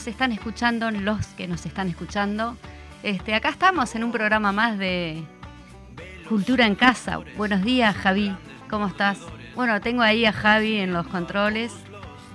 [0.00, 2.56] Nos están escuchando, los que nos están escuchando.
[3.02, 5.22] Este, acá estamos en un programa más de
[6.26, 7.20] Cultura en Casa.
[7.36, 8.34] Buenos días, Javi.
[8.70, 9.18] ¿Cómo estás?
[9.54, 11.74] Bueno, tengo ahí a Javi en los controles.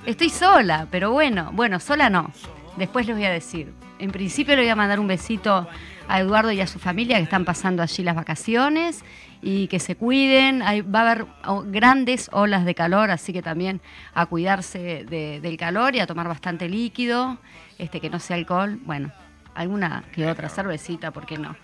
[0.05, 2.29] Estoy sola, pero bueno, bueno, sola no.
[2.77, 3.73] Después les voy a decir.
[3.97, 5.67] En principio le voy a mandar un besito
[6.07, 9.03] a Eduardo y a su familia que están pasando allí las vacaciones
[9.45, 10.63] y que se cuiden.
[10.63, 11.25] Hay- va a haber
[11.67, 13.79] grandes olas de calor, así que también
[14.15, 17.37] a cuidarse de- del calor y a tomar bastante líquido,
[17.77, 18.79] este que no sea alcohol.
[18.85, 19.11] Bueno,
[19.53, 21.55] alguna que otra cervecita, ¿por qué no?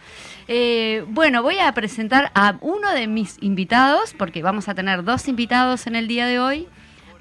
[0.47, 5.27] Eh, bueno, voy a presentar a uno de mis invitados, porque vamos a tener dos
[5.27, 6.67] invitados en el día de hoy.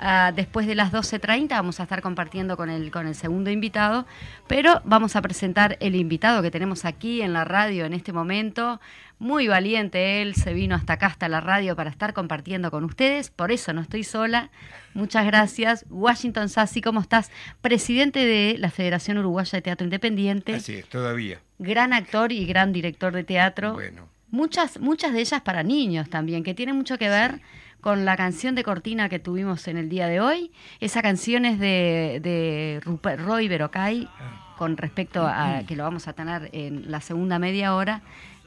[0.02, 4.06] Ah, después de las 12.30 vamos a estar compartiendo con el, con el segundo invitado,
[4.46, 8.80] pero vamos a presentar el invitado que tenemos aquí en la radio en este momento.
[9.18, 13.28] Muy valiente él, se vino hasta acá, hasta la radio, para estar compartiendo con ustedes.
[13.28, 14.48] Por eso no estoy sola.
[14.94, 15.84] Muchas gracias.
[15.90, 17.30] Washington Sassi, ¿cómo estás?
[17.60, 21.40] Presidente de la Federación Uruguaya de Teatro Independiente, Así es, todavía.
[21.58, 23.74] gran actor y gran director de teatro.
[23.74, 27.40] Bueno, Muchas, muchas de ellas para niños también, que tienen mucho que ver
[27.80, 30.52] con la canción de cortina que tuvimos en el día de hoy.
[30.80, 34.08] Esa canción es de, de Rupert Roy Berocay,
[34.58, 38.02] con respecto a que lo vamos a tener en la segunda media hora,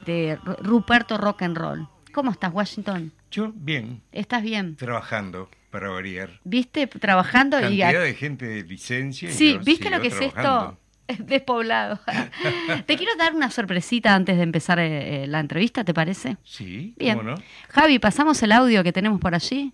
[0.06, 1.88] de Ru- Ruperto Rock and Roll.
[2.12, 3.10] ¿Cómo estás, Washington?
[3.30, 4.76] yo bien, ¿Estás bien?
[4.76, 6.38] trabajando para variar.
[6.44, 6.86] ¿Viste?
[6.86, 7.80] Trabajando y...
[7.80, 9.28] Cantidad de gente de licencia.
[9.28, 10.78] y Sí, yo ¿viste lo que es esto?
[11.18, 11.98] Despoblado.
[12.86, 16.36] Te quiero dar una sorpresita antes de empezar eh, eh, la entrevista, ¿te parece?
[16.44, 17.18] Sí, Bien.
[17.18, 17.36] ¿cómo no?
[17.68, 19.72] Javi, ¿pasamos el audio que tenemos por allí?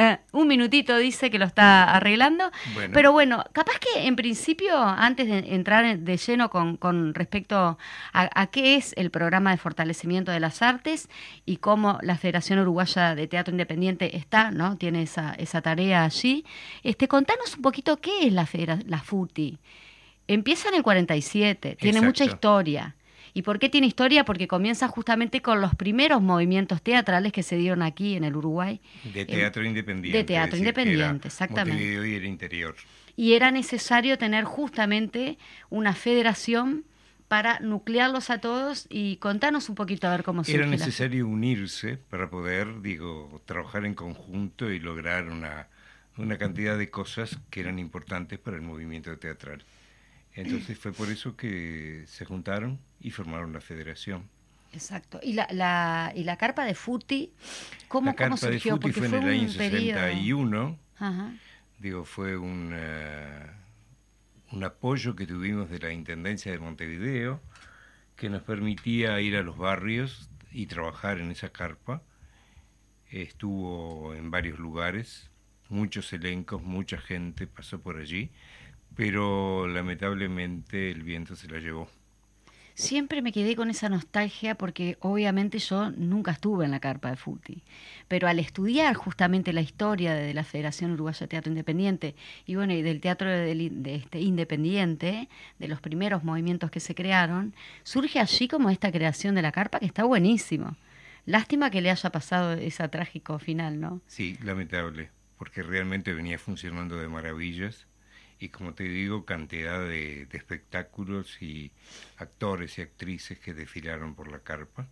[0.00, 2.52] Eh, un minutito dice que lo está arreglando.
[2.74, 2.92] Bueno.
[2.94, 7.56] Pero bueno, capaz que en principio, antes de entrar en- de lleno con, con respecto
[8.12, 11.08] a, a qué es el programa de fortalecimiento de las artes
[11.44, 14.76] y cómo la Federación Uruguaya de Teatro Independiente está, ¿no?
[14.76, 16.44] Tiene esa, esa tarea allí.
[16.84, 19.58] Este, contanos un poquito qué es la, federa- la FUTI.
[20.28, 22.94] Empieza en el 47, tiene mucha historia.
[23.34, 24.24] ¿Y por qué tiene historia?
[24.24, 28.80] Porque comienza justamente con los primeros movimientos teatrales que se dieron aquí en el Uruguay.
[29.12, 30.18] De En- teatro independiente.
[30.18, 31.82] de teatro decir, independiente, exactamente.
[32.08, 32.74] Y el interior.
[33.16, 35.38] Y era necesario tener justamente
[35.70, 36.84] una federación
[37.26, 41.26] para nuclearlos a todos y contanos un poquito a ver cómo surge Era la- necesario
[41.26, 45.66] unirse para poder, digo, trabajar en conjunto y lograr una,
[46.16, 49.62] una cantidad de cosas que eran importantes para el movimiento teatral.
[50.40, 54.28] Entonces fue por eso que se juntaron y formaron la federación.
[54.72, 55.18] Exacto.
[55.22, 57.32] Y la, la- y la carpa de Futi,
[57.88, 58.74] ¿cómo, la cómo carpa de surgió?
[58.74, 60.78] Futi Porque fue en el año un periodo- 61.
[60.98, 61.32] Ajá.
[61.78, 63.46] Digo, fue un, eh,
[64.52, 67.40] un apoyo que tuvimos de la Intendencia de Montevideo
[68.16, 72.02] que nos permitía ir a los barrios y trabajar en esa carpa.
[73.10, 75.30] Estuvo en varios lugares,
[75.68, 78.30] muchos elencos, mucha gente pasó por allí,
[78.98, 81.88] pero lamentablemente el viento se la llevó.
[82.74, 87.16] Siempre me quedé con esa nostalgia porque obviamente yo nunca estuve en la carpa de
[87.16, 87.62] Futi,
[88.08, 92.72] pero al estudiar justamente la historia de la Federación Uruguaya de Teatro Independiente y bueno,
[92.72, 95.28] y del teatro de este independiente,
[95.60, 99.78] de los primeros movimientos que se crearon, surge allí como esta creación de la carpa
[99.78, 100.76] que está buenísimo.
[101.24, 104.00] Lástima que le haya pasado ese trágico final, ¿no?
[104.08, 107.86] Sí, lamentable, porque realmente venía funcionando de maravillas
[108.38, 111.72] y como te digo, cantidad de, de espectáculos y
[112.16, 114.88] actores y actrices que desfilaron por la carpa,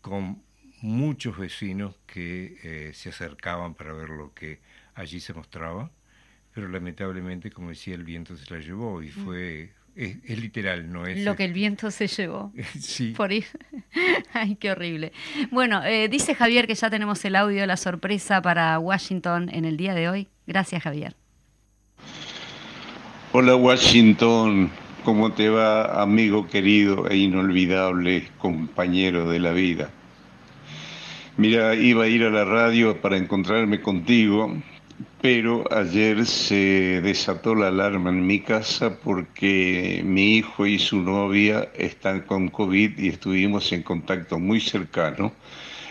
[0.00, 0.42] con
[0.82, 4.60] muchos vecinos que eh, se acercaban para ver lo que
[4.94, 5.90] allí se mostraba,
[6.54, 11.24] pero lamentablemente, como decía, el viento se la llevó y fue es, literal, no es...
[11.24, 12.52] Lo que el viento se llevó.
[12.78, 13.14] sí.
[13.16, 13.46] Por ir.
[14.34, 15.12] Ay, qué horrible.
[15.50, 19.64] Bueno, eh, dice Javier que ya tenemos el audio de la sorpresa para Washington en
[19.64, 20.28] el día de hoy.
[20.46, 21.16] Gracias, Javier.
[23.38, 24.70] Hola, Washington.
[25.04, 29.90] ¿Cómo te va, amigo querido e inolvidable compañero de la vida?
[31.36, 34.56] Mira, iba a ir a la radio para encontrarme contigo
[35.20, 41.68] pero ayer se desató la alarma en mi casa porque mi hijo y su novia
[41.76, 45.34] están con COVID y estuvimos en contacto muy cercano.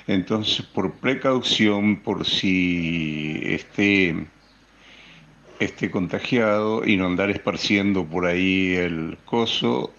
[0.08, 4.16] Entonces, por precaución, por si esté,
[5.60, 9.94] esté contagiado y no andar esparciendo por ahí el coso,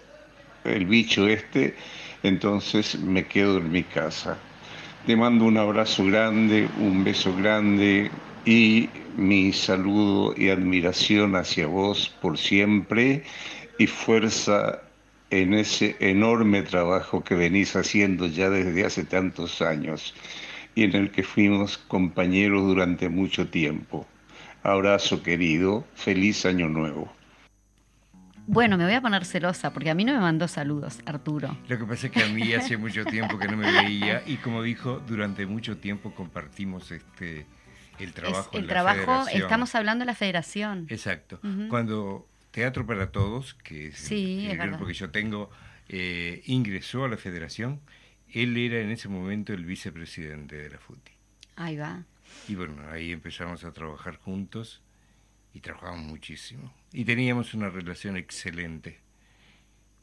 [0.63, 1.75] el bicho este,
[2.23, 4.37] entonces me quedo en mi casa.
[5.05, 8.11] Te mando un abrazo grande, un beso grande,
[8.47, 13.23] y mi saludo y admiración hacia vos por siempre
[13.77, 14.81] y fuerza
[15.29, 20.15] en ese enorme trabajo que venís haciendo ya desde hace tantos años
[20.75, 24.16] y en el que fuimos compañeros durante mucho tiempo.
[24.67, 27.09] Abrazo querido, feliz año nuevo.
[28.47, 31.57] Bueno, me voy a poner celosa porque a mí no me mandó saludos, Arturo.
[31.69, 34.35] Lo que pasa es que a mí hace mucho tiempo que no me veía y
[34.35, 37.45] como dijo, durante mucho tiempo compartimos este
[37.97, 38.49] el trabajo.
[38.57, 40.85] el trabajo, estamos hablando de la federación.
[40.89, 41.39] Exacto.
[41.69, 45.49] Cuando Teatro para Todos, que es el, grupo que yo tengo,
[45.87, 47.79] eh, ingresó a la federación,
[48.33, 51.13] él era en ese momento el vicepresidente de la FUTI.
[51.55, 52.03] Ahí va.
[52.47, 54.81] Y bueno, ahí empezamos a trabajar juntos
[55.53, 56.73] y trabajamos muchísimo.
[56.93, 58.99] Y teníamos una relación excelente,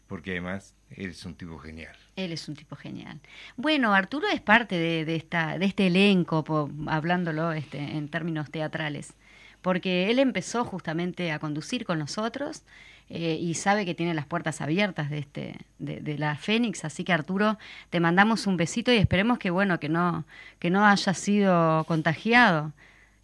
[0.07, 1.97] porque además él es un tipo genial.
[2.17, 3.21] Él es un tipo genial.
[3.57, 6.45] Bueno, Arturo es parte de, esta, de este elenco,
[6.87, 9.15] hablándolo este, en términos teatrales,
[9.63, 12.65] porque él empezó justamente a conducir con nosotros
[13.11, 17.05] eh, y sabe que tiene las puertas abiertas de, este, de, de, la Fénix, así
[17.05, 17.59] que Arturo,
[17.91, 20.25] te mandamos un besito y esperemos que, bueno, que no,
[20.59, 22.73] que no haya sido contagiado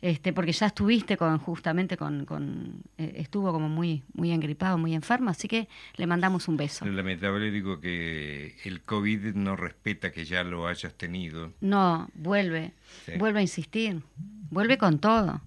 [0.02, 4.94] este, porque ya estuviste con justamente con, con eh, estuvo como muy muy engripado, muy
[4.94, 6.86] enfermo, así que le mandamos un beso.
[6.86, 11.52] Lamentable digo que el COVID no respeta que ya lo hayas tenido.
[11.60, 12.72] No, vuelve,
[13.18, 14.00] vuelve a insistir,
[14.50, 15.42] vuelve con todo.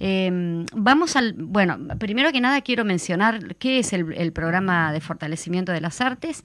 [0.00, 5.72] Em, vamos al, bueno, primero que nada quiero mencionar qué es el, programa de fortalecimiento
[5.72, 6.44] de las artes,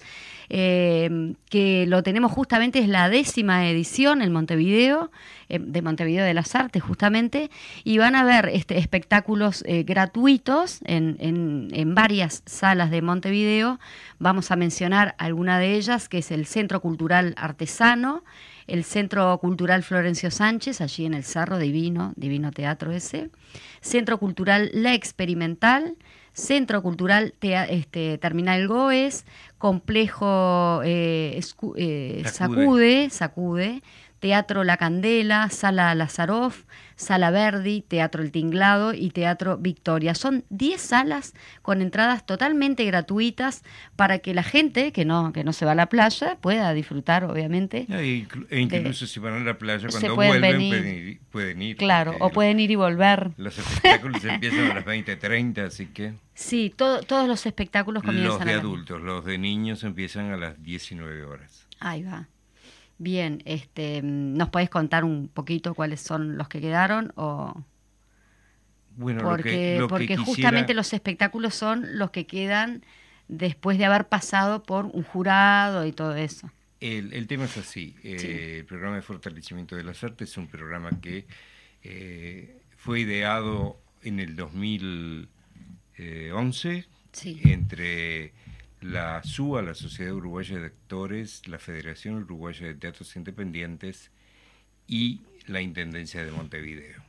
[0.49, 5.11] em, que lo tenemos justamente, es la décima edición en Montevideo,
[5.49, 7.51] em, de Montevideo de las Artes justamente,
[7.83, 13.79] y van a ver este, espectáculos eh, gratuitos en, en varias salas de Montevideo.
[14.17, 18.23] Vamos a mencionar alguna de ellas, que es el Centro Cultural Artesano,
[18.67, 23.29] el Centro Cultural Florencio Sánchez, allí en el Cerro, divino, divino teatro ese,
[23.81, 25.95] Centro Cultural La Experimental,
[26.33, 29.25] Centro Cultural este, Terminal Goes,
[29.59, 31.39] Complejo eh,
[31.77, 33.83] eh, Sacude, Sacude,
[34.23, 36.63] Teatro La Candela, Sala Lazaroff,
[36.95, 40.15] Sala Verdi, Teatro El Tinglado y Teatro Victoria.
[40.15, 43.63] Son 10 salas con entradas totalmente gratuitas
[43.97, 47.25] para que la gente que no, que no se va a la playa pueda disfrutar,
[47.25, 47.85] obviamente.
[47.89, 48.25] E,
[48.57, 52.75] incluso si van a la playa, cuando vuelven pueden, ir, Claro, o pueden ir y
[52.75, 53.31] volver.
[53.35, 56.13] Los espectáculos empiezan a las 20.30, así que...
[56.33, 61.25] Sí, todos los espectáculos comienzan Los de adultos, los de niños empiezan a las 19
[61.25, 61.67] horas.
[61.81, 62.29] Ahí va.
[63.03, 67.53] Bien, este, ¿nos podés contar un poquito cuáles son los que quedaron o
[68.95, 72.85] bueno, porque, porque justamente los espectáculos son los que quedan
[73.27, 76.49] después de haber pasado por un jurado y todo eso.
[76.79, 77.93] El, tema es así.
[78.03, 81.27] Eh, el programa de fortalecimiento de las artes es un programa que
[81.83, 86.85] eh, fue ideado en el 2011
[87.43, 88.31] entre
[88.83, 94.11] la SUA, la Sociedad Uruguaya de Actores, la Federación Uruguaya de Teatros Independientes
[94.87, 97.01] y la Intendencia de Montevideo.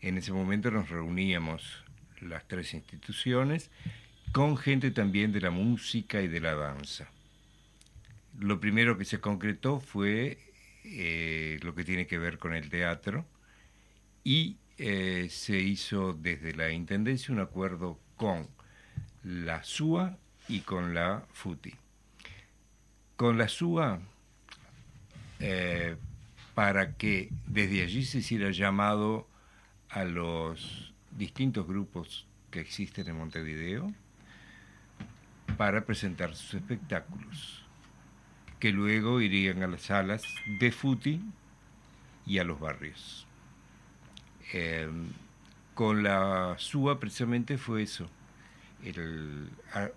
[0.00, 1.84] En ese momento nos reuníamos
[2.20, 3.70] las tres instituciones
[4.32, 7.10] con gente también de la música y de la danza.
[8.38, 10.38] Lo primero que se concretó fue
[10.84, 13.26] eh, lo que tiene que ver con el teatro
[14.24, 18.48] y eh, se hizo desde la Intendencia un acuerdo con
[19.22, 21.74] la SUA y con la FUTI.
[23.16, 24.00] Con la SUA,
[25.40, 25.96] eh,
[26.54, 29.26] para que desde allí se hiciera llamado
[29.90, 33.92] a los distintos grupos que existen en Montevideo
[35.56, 37.62] para presentar sus espectáculos,
[38.58, 40.22] que luego irían a las salas
[40.58, 41.22] de FUTI
[42.26, 43.26] y a los barrios.
[44.52, 44.88] Eh,
[45.74, 48.08] con la SUA precisamente fue eso,
[48.84, 49.50] el,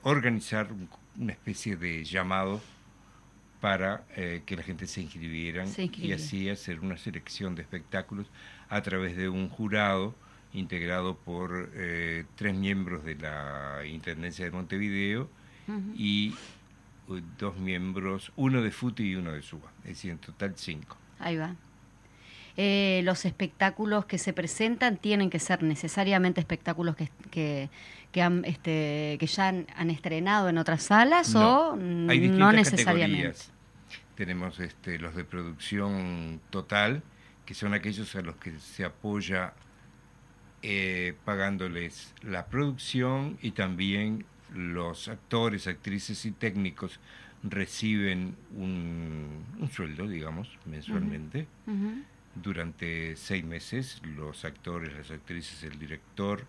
[0.03, 0.69] organizar
[1.17, 2.61] una especie de llamado
[3.61, 8.27] para eh, que la gente se inscribiera y así hacer una selección de espectáculos
[8.69, 10.15] a través de un jurado
[10.53, 15.29] integrado por eh, tres miembros de la Intendencia de Montevideo
[15.95, 16.33] y
[17.37, 20.97] dos miembros, uno de FUTI y uno de SUBA, es decir, en total cinco.
[21.19, 21.55] Ahí va.
[22.57, 27.69] Eh, los espectáculos que se presentan tienen que ser necesariamente espectáculos que, que,
[28.11, 33.37] que, han, este, que ya han, estrenado en otras salas o no necesariamente.
[34.15, 37.03] Tenemos este, los de producción total,
[37.45, 39.53] que son aquellos a los que se apoya
[40.61, 46.99] eh, pagándoles la producción y también los actores, actrices y técnicos
[47.43, 51.47] reciben un, sueldo, digamos, mensualmente.
[52.35, 56.45] Durante seis meses, los actores, las actrices, el director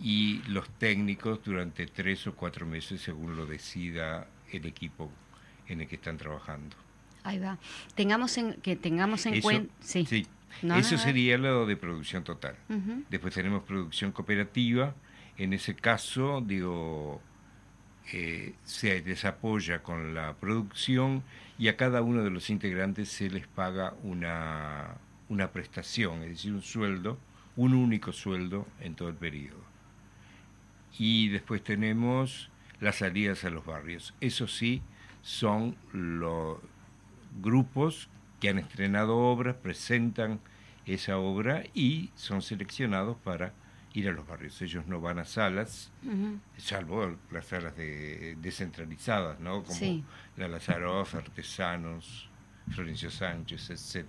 [0.00, 5.10] y los técnicos durante tres o cuatro meses, según lo decida el equipo
[5.66, 6.76] en el que están trabajando.
[7.24, 7.58] Ahí va.
[7.94, 9.72] Tengamos en, que tengamos en cuenta...
[9.80, 10.06] Sí.
[10.06, 10.26] sí.
[10.62, 12.56] Eso sería lo de producción total.
[13.10, 14.94] Después tenemos producción cooperativa.
[15.36, 17.22] En ese caso, digo,
[18.12, 21.22] eh, se les apoya con la producción
[21.58, 24.96] y a cada uno de los integrantes se les paga una,
[25.28, 27.18] una prestación, es decir, un sueldo,
[27.56, 29.62] un único sueldo en todo el periodo.
[30.98, 32.50] Y después tenemos
[32.80, 34.14] las salidas a los barrios.
[34.20, 34.82] Eso sí,
[35.22, 36.58] son los
[37.42, 38.08] grupos
[38.40, 40.40] que han estrenado obras, presentan
[40.86, 43.52] esa obra y son seleccionados para
[43.94, 44.60] ir a los barrios.
[44.62, 45.90] Ellos no van a salas,
[46.56, 49.64] salvo las salas de, descentralizadas, ¿no?
[49.64, 50.04] Como
[50.36, 52.28] la Lazaroff, Artesanos,
[52.70, 54.06] Florencio Sánchez, etc.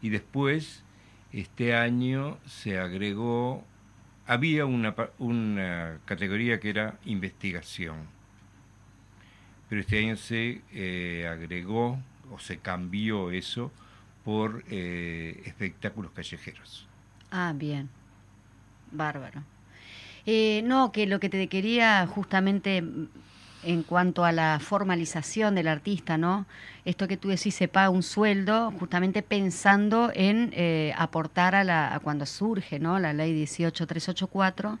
[0.00, 0.82] Y después,
[1.32, 3.64] este año se agregó,
[4.26, 7.96] había una, una categoría que era investigación,
[9.68, 11.98] pero este año se eh, agregó
[12.30, 13.72] o se cambió eso
[14.24, 16.86] por eh, espectáculos callejeros.
[17.30, 17.88] Ah, bien.
[18.92, 19.42] Bárbaro.
[20.24, 22.84] Eh, no, que lo que te quería justamente
[23.64, 26.46] en cuanto a la formalización del artista, ¿no?
[26.84, 31.94] Esto que tú decís, se paga un sueldo, justamente pensando en eh, aportar a, la,
[31.94, 32.98] a cuando surge, ¿no?
[32.98, 34.78] La ley 18384,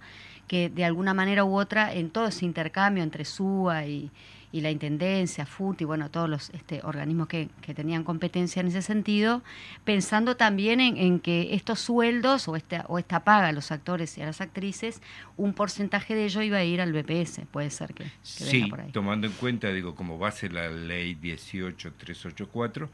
[0.48, 4.10] que de alguna manera u otra, en todo ese intercambio entre SUA y,
[4.52, 8.82] y la Intendencia, FUT y bueno, todos los este, organismos que, tenían competencia en ese
[8.82, 9.42] sentido,
[9.84, 14.22] pensando también en, que estos sueldos o esta, o esta paga a los actores y
[14.22, 15.00] a las actrices,
[15.38, 18.92] un porcentaje de ello iba a ir al BPS, puede ser que, sí, por ahí.
[18.92, 22.90] tomando en cuenta, digo, como base la ley 18384,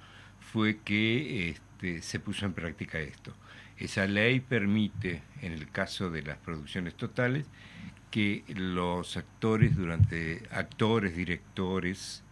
[0.53, 3.35] fue que este, se puso en práctica esto.
[3.77, 7.47] Esa ley permite, en el caso de las producciones totales,
[8.11, 12.23] que los actores durante, actores, directores,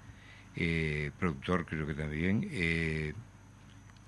[0.56, 3.12] eh, productor creo que también, eh,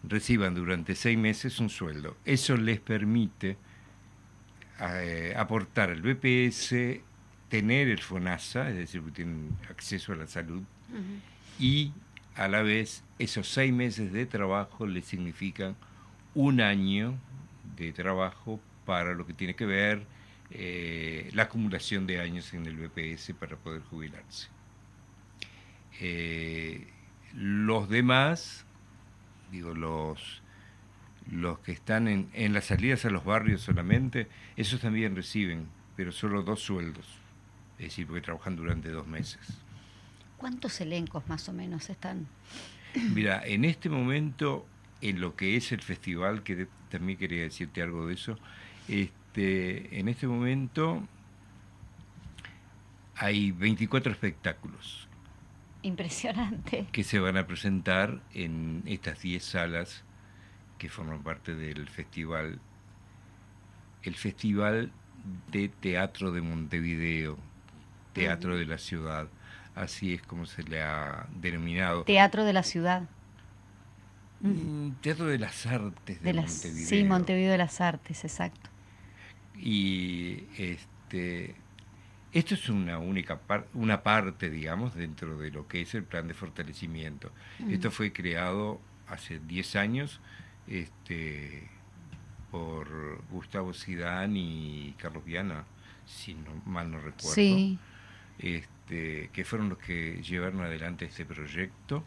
[0.02, 2.16] reciban durante seis meses un sueldo.
[2.24, 3.56] Eso les permite
[4.80, 7.00] eh, aportar al BPS,
[7.48, 10.62] tener el FONASA, es decir, que tienen acceso a la salud,
[11.58, 11.92] y
[12.36, 15.76] a la vez esos seis meses de trabajo les significan
[16.34, 17.18] un año
[17.76, 20.06] de trabajo para lo que tiene que ver
[20.50, 24.48] eh, la acumulación de años en el BPS para poder jubilarse.
[26.00, 26.86] Eh,
[27.34, 28.64] los demás,
[29.50, 30.42] digo, los,
[31.30, 36.12] los que están en, en las salidas a los barrios solamente, esos también reciben, pero
[36.12, 37.06] solo dos sueldos,
[37.78, 39.40] es decir, porque trabajan durante dos meses.
[40.38, 42.26] ¿Cuántos elencos más o menos están?
[43.12, 44.66] Mira, en este momento,
[45.00, 48.38] en lo que es el festival, que también quería decirte algo de eso,
[48.86, 51.02] este, en este momento
[53.16, 55.08] hay 24 espectáculos.
[55.82, 56.86] Impresionante.
[56.92, 60.04] Que se van a presentar en estas 10 salas
[60.78, 62.60] que forman parte del festival.
[64.02, 64.92] El Festival
[65.50, 67.36] de Teatro de Montevideo,
[68.12, 69.28] Teatro de la Ciudad,
[69.74, 72.04] así es como se le ha denominado.
[72.04, 73.02] Teatro de la Ciudad.
[74.40, 76.86] Mm, Teatro de las Artes de, Montevideo.
[76.86, 78.70] Sí, Montevideo de las Artes, exacto.
[79.58, 81.54] Y este,
[82.32, 83.40] esto es una única
[83.74, 87.32] una parte, digamos, dentro de lo que es el plan de fortalecimiento.
[87.58, 87.70] Mm.
[87.70, 90.20] Esto fue creado hace 10 años
[90.66, 91.68] este,
[92.50, 95.64] por Gustavo Sidán y Carlos Viana,
[96.06, 97.78] si no, mal no recuerdo.
[98.38, 102.04] Este, que fueron los que llevaron adelante este proyecto.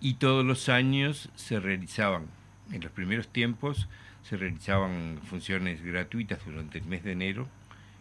[0.00, 2.26] Y todos los años se realizaban,
[2.70, 3.88] en los primeros tiempos,
[4.22, 7.48] se realizaban funciones gratuitas durante el mes de enero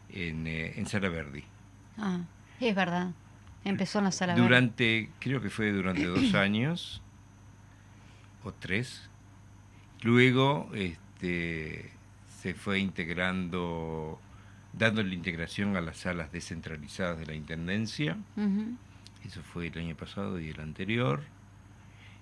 [0.09, 1.43] en, eh, en Sala Verdi.
[1.97, 2.21] Ah,
[2.59, 3.12] es verdad.
[3.63, 4.47] Empezó en la sala Verdi.
[4.47, 7.01] Durante, creo que fue durante dos años
[8.43, 9.09] o tres.
[10.01, 11.91] Luego este,
[12.41, 14.19] se fue integrando,
[14.74, 18.17] dando la integración a las salas descentralizadas de la Intendencia.
[19.25, 21.24] Eso fue el año pasado y el anterior.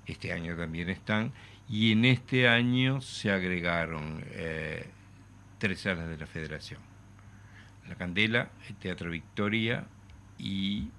[0.06, 1.32] Este año también están.
[1.68, 4.88] Y en este año se agregaron eh,
[5.58, 6.80] tres salas de la Federación.
[7.88, 9.86] La Candela, el Teatro Victoria
[10.38, 10.90] y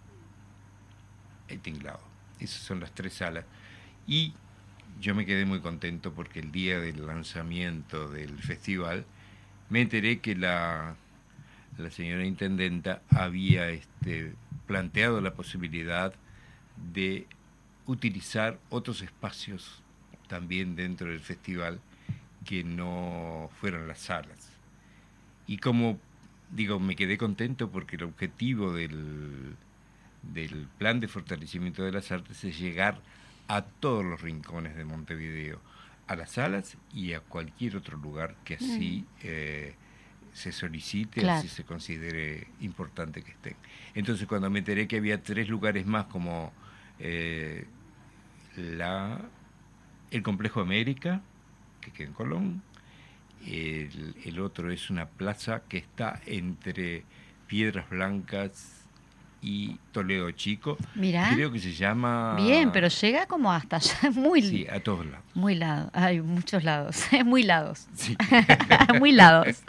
[1.49, 2.01] el Tinglado.
[2.41, 3.45] Esas son las tres salas.
[4.07, 4.35] Y
[5.01, 9.05] yo me quedé muy contento porque el día del lanzamiento del festival
[9.69, 10.97] me enteré que la,
[11.79, 14.35] la señora intendenta había este,
[14.67, 16.15] planteado la posibilidad
[16.93, 17.27] de
[17.87, 19.83] utilizar otros espacios
[20.29, 21.81] también dentro del festival
[22.45, 24.51] que no fueran las salas.
[25.47, 25.99] Y como
[26.51, 29.55] digo, me quedé contento porque el objetivo del,
[30.23, 33.01] del plan de fortalecimiento de las artes es llegar
[33.49, 35.61] a todos los rincones de Montevideo,
[36.07, 39.75] a las salas y a cualquier otro lugar que así eh,
[40.33, 41.39] se solicite, Claro.
[41.39, 43.57] así se considere importante que estén.
[43.95, 46.53] Entonces cuando me enteré que había tres lugares más como
[46.99, 47.67] eh,
[48.57, 49.21] la,
[50.17, 51.21] el Complejo América,
[51.81, 52.63] que queda en Colón,
[53.47, 57.05] el, el otro es una plaza que está entre
[57.47, 58.73] Piedras Blancas
[59.43, 60.77] y Toledo Chico.
[60.97, 61.31] Mirá.
[61.33, 62.35] Creo que se llama...
[62.37, 65.25] Bien, pero llega como hasta allá, muy, Sí, a todos lados.
[65.35, 65.91] muy lado.
[65.93, 67.87] Hay muchos lados, muy lados.
[67.95, 68.17] Sí.
[68.99, 69.63] muy lados.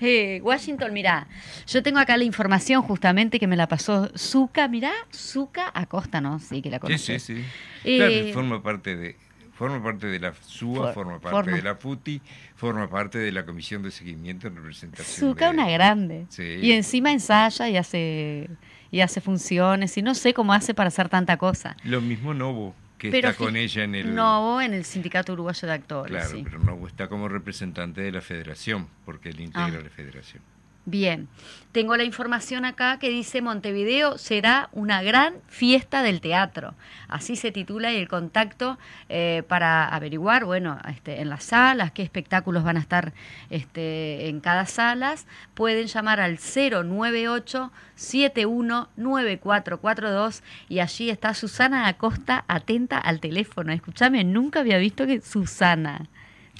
[0.00, 1.28] Eh, Washington, mirá,
[1.68, 6.40] yo tengo acá la información justamente que me la pasó Zuka, mirá, Zuka Acosta, ¿no?
[6.40, 7.22] Sí, que la sí, conoces.
[7.22, 7.44] sí, sí.
[7.84, 9.16] Eh, Claro, forma parte de
[9.52, 11.56] forma parte de la SUA, For- forma parte forma.
[11.56, 12.20] de la FUTI,
[12.56, 16.26] forma parte de la Comisión de Seguimiento en Representación Zuka, de- una grande.
[16.30, 16.42] Sí.
[16.62, 18.48] Y encima ensaya y hace,
[18.90, 21.76] y hace funciones, y no sé cómo hace para hacer tanta cosa.
[21.84, 24.14] Lo mismo Novo, que Pero está con ella en el...
[24.14, 26.10] Novo en el Sindicato Uruguayo de Actores.
[26.12, 26.42] Claro, sí.
[26.44, 29.82] pero Novo está como representante de la federación, porque él integra Ah.
[29.82, 30.42] la federación.
[30.84, 31.28] Bien,
[31.70, 36.74] tengo la información acá que dice Montevideo será una gran fiesta del teatro.
[37.06, 42.02] Así se titula y el contacto eh, para averiguar, bueno, este, en las salas, qué
[42.02, 43.12] espectáculos van a estar
[43.48, 52.98] este, en cada salas, pueden llamar al 098 719442 y allí está Susana Acosta atenta
[52.98, 53.72] al teléfono.
[53.72, 56.08] Escúchame, nunca había visto que Susana.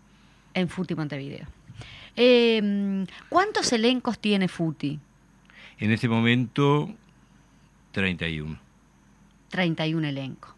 [0.54, 1.46] en Futi Montevideo.
[2.16, 5.00] Eh, ¿Cuántos elencos tiene Futi?
[5.78, 6.88] En este momento,
[7.92, 8.58] 31.
[9.50, 10.52] 31 elencos.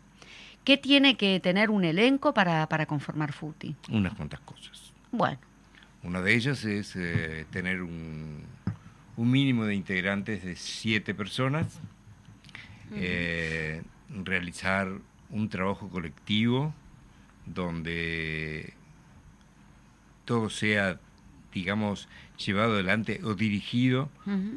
[0.64, 3.74] ¿Qué tiene que tener un elenco para, para conformar Futi?
[3.90, 4.92] Unas cuantas cosas.
[5.12, 5.38] Bueno,
[6.02, 8.42] Una de ellas es eh, tener un,
[9.16, 11.80] un mínimo de integrantes de siete personas,
[12.92, 14.92] eh, realizar
[15.30, 16.74] un trabajo colectivo
[17.46, 18.74] donde
[20.24, 21.00] todo sea,
[21.52, 22.08] digamos,
[22.44, 24.10] llevado adelante o dirigido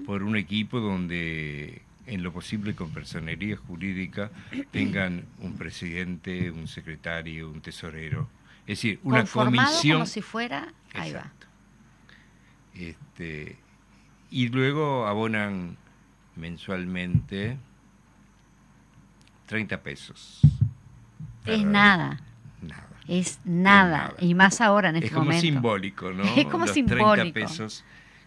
[0.05, 4.31] por un equipo donde en lo posible con personería jurídica
[4.71, 8.27] tengan un presidente, un secretario, un tesorero.
[8.61, 9.97] Es decir, una conformado comisión.
[9.97, 10.73] como si fuera...
[10.93, 11.31] Ahí va.
[12.75, 13.57] Este,
[14.31, 15.77] y luego abonan
[16.35, 17.57] mensualmente
[19.47, 20.41] 30 pesos.
[21.45, 22.19] Es nada,
[22.61, 22.87] Nada.
[23.07, 23.89] es nada.
[24.09, 24.13] nada.
[24.19, 25.41] Y más ahora en este Es como momento.
[25.41, 26.23] simbólico, ¿no?
[26.35, 27.13] Es como Los simbólico.
[27.15, 27.83] 30 pesos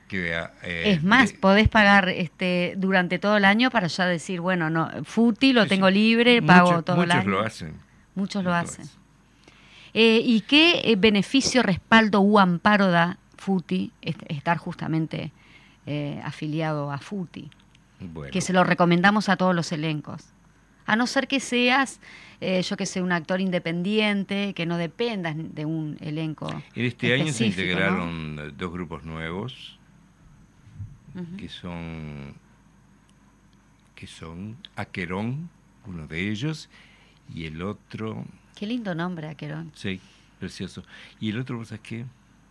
[0.09, 0.33] que...
[0.63, 4.71] eh, Es más, de- podés pagar este durante todo el año para ya decir, bueno,
[4.71, 7.31] no, Futi lo tengo libre, pago Muchos- todo el muchos año.
[7.31, 7.75] lo hacen.
[8.15, 8.87] Muchos lo muchos hacen.
[9.95, 15.33] Eh, ¿Y qué eh, beneficio, respaldo u amparo da Futi est- estar justamente
[15.87, 17.51] eh, afiliado a Futi?
[18.33, 20.25] que se lo recomendamos a todos los elencos.
[20.87, 22.01] A no ser que seas,
[22.41, 26.49] eh, yo que sé, un actor independiente, que no dependas de un elenco.
[26.75, 29.79] En este año se integraron dos grupos nuevos,
[31.39, 32.35] que son
[33.95, 35.49] que son Aquerón,
[35.87, 36.69] uno de ellos,
[37.33, 38.25] y el otro,
[38.57, 39.71] Qué lindo nombre, Aquerón.
[39.77, 40.01] sí,
[40.41, 40.83] precioso.
[41.21, 42.05] Y el otro, ¿vos sabés qué?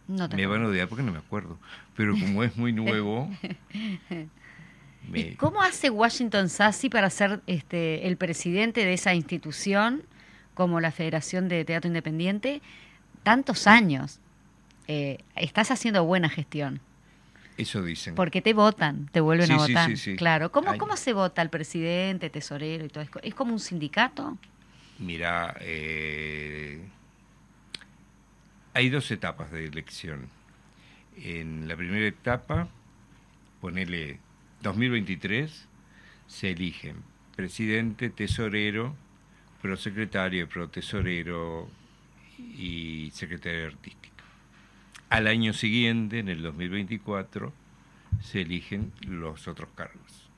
[0.08, 1.58] No Me van a odiar porque no me acuerdo.
[1.96, 3.30] Pero como es muy nuevo,
[4.12, 10.04] ¿Y me- cómo hace Washington Sassi para ser este, el presidente de esa institución
[10.54, 12.62] como la Federación de Teatro Independiente?
[13.24, 14.20] Tantos años.
[14.88, 16.82] Eh, estás haciendo buena gestión.
[17.58, 18.16] eso dicen.
[18.16, 19.90] Porque te votan, te vuelven Sí, a votar.
[19.90, 20.16] sí, sí.
[20.16, 20.52] Claro.
[20.52, 20.78] ¿Cómo, Ay.
[20.80, 23.20] ¿Cómo se vota el presidente, tesorero y todo eso?
[23.24, 24.38] ¿Es como un sindicato?
[25.00, 26.82] Mira, eh,
[28.74, 30.30] hay dos etapas de elección.
[31.18, 32.70] En la primera etapa,
[33.60, 34.20] ponele
[34.62, 35.68] 2023,
[36.28, 36.98] se eligen
[37.36, 38.96] presidente, tesorero,
[39.62, 41.70] prosecretario, protesorero
[42.38, 44.16] y secretario artístico.
[45.10, 47.52] Al año siguiente, en el 2024,
[48.22, 50.30] se eligen los otros cargos.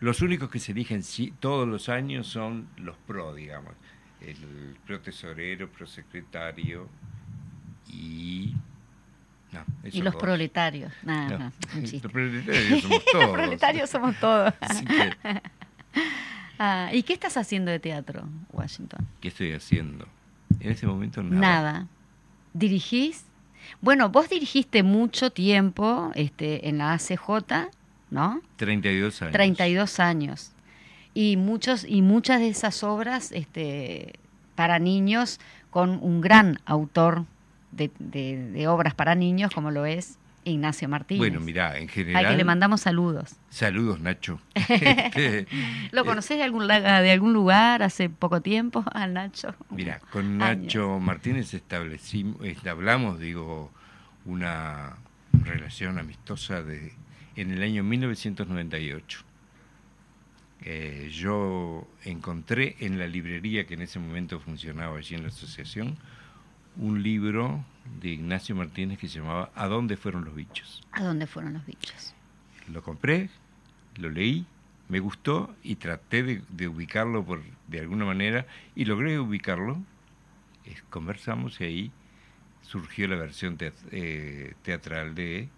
[0.00, 1.02] Los únicos que se eligen
[1.38, 3.74] todos los años son los pro, digamos.
[4.20, 6.88] El protesorero, prosecretario
[7.92, 8.56] y...
[9.52, 10.92] No, Y los proletarios.
[11.02, 11.52] Nada, No, no.
[12.02, 13.24] Los proletarios somos todos.
[13.24, 14.54] Los proletarios somos todos.
[14.60, 15.10] Así que,
[16.62, 19.08] Ah, ¿Y qué estás haciendo de teatro, Washington?
[19.22, 20.06] ¿qué estoy haciendo?
[20.60, 21.40] En este momento nada.
[21.40, 21.86] Nada.
[22.52, 23.24] ¿Dirigís?
[23.80, 27.70] Bueno, vos dirigiste mucho tiempo este, en la ACJ,
[28.10, 28.42] ¿no?
[28.56, 29.32] 32 años.
[29.32, 30.52] 32 años.
[31.14, 34.12] Y, muchos, y muchas de esas obras este,
[34.54, 37.24] para niños con un gran autor
[37.72, 41.18] de, de- de obras para niños como lo es Ignacio Martínez.
[41.18, 42.24] Bueno, mirá, en general...
[42.24, 43.36] Al que le mandamos saludos.
[43.50, 44.40] Saludos, Nacho.
[44.54, 45.46] Este,
[45.92, 49.54] ¿Lo eh, conocés de algún, de algún lugar hace poco tiempo, al Nacho?
[49.70, 50.62] Mira, con Años.
[50.64, 53.70] Nacho Martínez establecimos, hablamos, digo,
[54.24, 54.96] una
[55.44, 56.92] relación amistosa de,
[57.36, 59.24] en el año 1998.
[60.62, 65.96] Eh, yo encontré en la librería que en ese momento funcionaba allí en la asociación
[66.76, 67.64] un libro
[68.00, 70.82] de Ignacio Martínez que se llamaba ¿A dónde fueron los bichos?
[70.92, 72.14] ¿A dónde fueron los bichos?
[72.68, 73.30] Lo compré,
[73.96, 74.46] lo leí,
[74.88, 79.78] me gustó y traté de, de ubicarlo por, de alguna manera y logré ubicarlo.
[80.88, 81.92] Conversamos y ahí
[82.62, 83.56] surgió la versión
[83.90, 85.48] eh, teatral de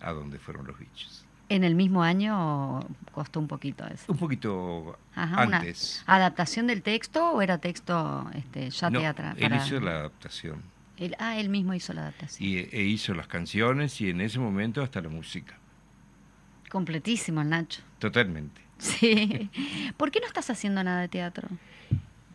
[0.00, 1.24] A dónde fueron los bichos.
[1.50, 2.80] ¿En el mismo año
[3.12, 4.04] costó un poquito eso?
[4.12, 6.02] Un poquito Ajá, una antes.
[6.06, 9.34] ¿Adaptación del texto o era texto este, ya No, teatral?
[9.38, 10.62] él para- hizo la adaptación
[10.98, 12.48] él- ah, él mismo hizo la adaptación.
[12.48, 15.54] y, e hizo las canciones y en ese momento hasta la música.
[16.70, 17.82] Completísimo el Nacho.
[17.98, 18.60] Totalmente.
[18.78, 19.48] Sí.
[19.96, 21.48] ¿Por qué no estás haciendo nada de teatro?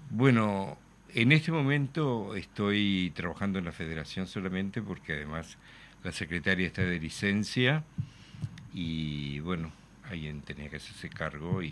[0.09, 0.77] Bueno,
[1.13, 5.57] en este momento estoy trabajando en la federación solamente porque además
[6.03, 7.83] la secretaria está de licencia
[8.73, 9.71] y bueno,
[10.09, 11.67] alguien tenía que hacerse cargo y,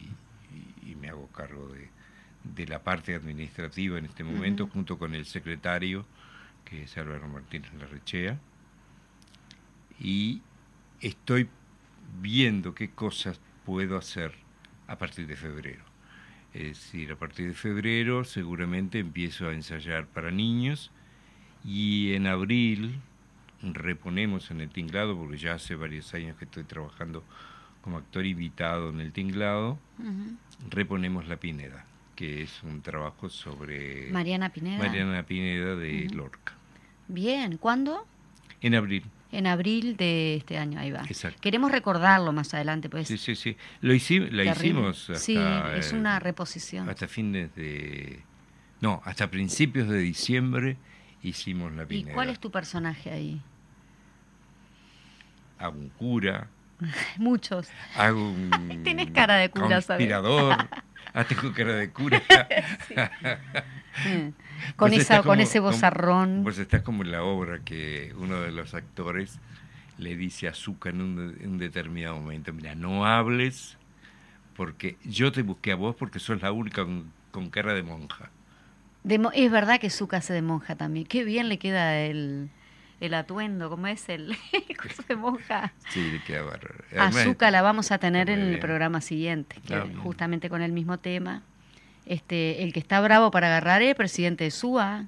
[0.85, 1.89] y- y me hago cargo de,
[2.43, 6.05] de la parte administrativa en este momento junto con el secretario
[6.65, 8.37] que es Álvaro Martínez Larrechea
[9.99, 10.41] y
[11.01, 11.47] estoy
[12.21, 14.33] viendo qué cosas puedo hacer
[14.87, 15.83] a partir de febrero.
[16.53, 20.91] Es decir, a partir de febrero seguramente empiezo a ensayar para niños
[21.63, 22.99] y en abril
[23.63, 27.23] reponemos en el tinglado, porque ya hace varios años que estoy trabajando
[27.81, 29.79] como actor invitado en el tinglado,
[30.69, 34.77] reponemos La Pineda, que es un trabajo sobre Mariana Pineda.
[34.77, 36.07] Mariana Pineda de.
[36.13, 36.53] Lorca.
[37.07, 38.05] Bien, ¿cuándo?
[38.61, 41.01] En abril, En abril de este año, ahí va.
[41.07, 41.39] exacto.
[41.41, 43.07] Queremos recordarlo más adelante, pues.
[43.07, 43.57] Sí, sí, sí.
[43.81, 45.35] Lo hici- la hicimos hasta, Sí,
[45.75, 46.87] es una reposición.
[46.89, 48.21] hasta fines de...
[48.81, 50.77] No, hasta principios de diciembre
[51.23, 52.13] hicimos La ¿Y Pineda.
[52.13, 53.41] cuál es tu personaje ahí?
[55.61, 56.47] Hago un cura,
[57.17, 57.69] Muchos.
[57.95, 58.81] hago un...
[58.83, 59.85] Tenés cara de cura, ¿sabes?
[59.87, 60.57] Conspirador.
[61.13, 62.21] Ah, tengo cara de cura.
[64.77, 66.43] Con, esa, con ese vozarrón.
[66.43, 69.39] Vos estás como en la obra que uno de los actores
[69.97, 73.77] le dice a Zucca en un, de- en un determinado momento, mira, no hables
[74.55, 78.29] porque yo te busqué a vos porque sos la única con, con cara de monja.
[79.03, 81.05] De es verdad que Zucca hace de monja también.
[81.05, 82.49] Qué bien le queda el,
[83.01, 84.37] el atuendo, ¿cómo es el,
[84.69, 85.73] el coso de monja?
[85.89, 86.85] Sí, queda bárbaro.
[86.97, 90.61] A Además, Zucca la vamos a tener en el programa siguiente, que Ah, justamente con
[90.61, 91.41] el mismo tema.
[92.05, 95.07] Este, el que está bravo para agarrar es el presidente de SUA.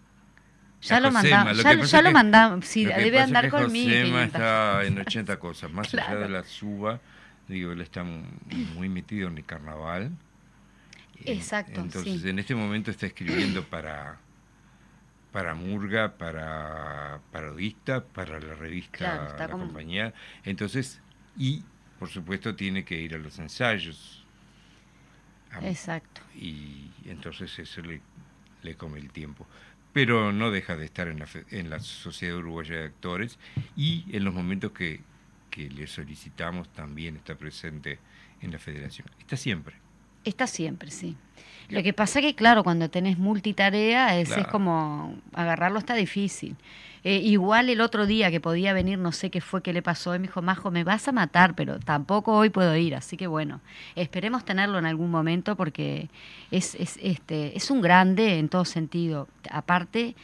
[0.82, 3.90] Ya lo Josema, mandamos, lo ya, lo mandamos, sí, Lo debe andar es que conmigo.
[3.90, 4.26] Josema 500.
[4.36, 7.00] está en 80 cosas, más allá de la suba,
[7.48, 10.12] digo, él está muy metido en el carnaval.
[11.26, 11.80] Exacto.
[11.80, 14.18] Entonces, en este momento está escribiendo para
[15.34, 20.14] para Murga, para Parodista, para la revista La Compañía.
[20.46, 21.02] Entonces,
[21.36, 21.64] y
[22.00, 24.24] por supuesto tiene que ir a los ensayos.
[25.62, 26.22] Exacto.
[26.36, 28.02] Y entonces eso le,
[28.62, 29.48] le come el tiempo.
[29.92, 33.40] Pero no deja de estar en la, en la Sociedad Uruguaya de Actores
[33.76, 35.02] y en los momentos que,
[35.50, 38.00] que le solicitamos también está presente
[38.42, 39.08] en la federación.
[39.20, 39.83] Está siempre.
[40.24, 41.16] Está siempre, sí.
[41.70, 46.56] Lo que pasa que, claro, cuando tenés multitarea es, es como agarrarlo está difícil.
[47.04, 50.16] Eh, igual el otro día que podía venir, no sé qué fue que le pasó,
[50.16, 52.96] y me dijo, Majo, me vas a matar, pero tampoco hoy puedo ir.
[52.96, 53.60] Así que bueno,
[53.96, 56.10] esperemos tenerlo en algún momento porque
[56.52, 59.28] es, es, este, es un grande en todo sentido.
[59.50, 60.16] Aparte,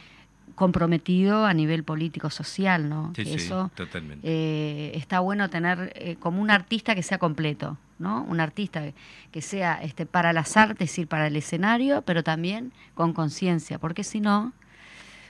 [0.54, 3.12] comprometido a nivel político-social, ¿no?
[3.14, 4.26] Sí, Eso, totalmente.
[4.26, 8.22] Eh, está bueno tener eh, como un artista que sea completo, ¿no?
[8.24, 8.82] Un artista
[9.30, 13.78] que sea este, para las artes, es decir, para el escenario, pero también con conciencia,
[13.78, 14.52] porque si no,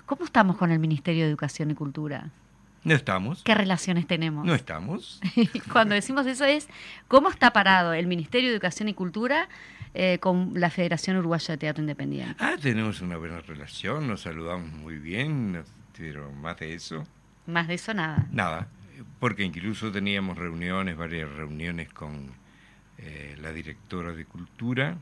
[0.07, 2.31] ¿cómo estamos con el Ministerio de Educación y Cultura?
[2.83, 3.43] No estamos.
[3.43, 4.47] ¿Qué relaciones tenemos?
[4.47, 5.21] No estamos.
[5.73, 6.67] Cuando decimos eso es,
[7.09, 9.49] ¿cómo está parado el Ministerio de Educación y Cultura
[9.93, 12.37] eh, con la Federación Uruguaya de Teatro Independiente.
[12.39, 15.65] Ah, tenemos una buena relación, nos saludamos muy bien,
[15.99, 17.05] pero más de eso.
[17.47, 18.25] Más de eso nada.
[18.31, 18.69] Nada,
[19.19, 22.31] porque incluso teníamos reuniones, varias reuniones con
[23.03, 24.97] eh, la directora de Cultura.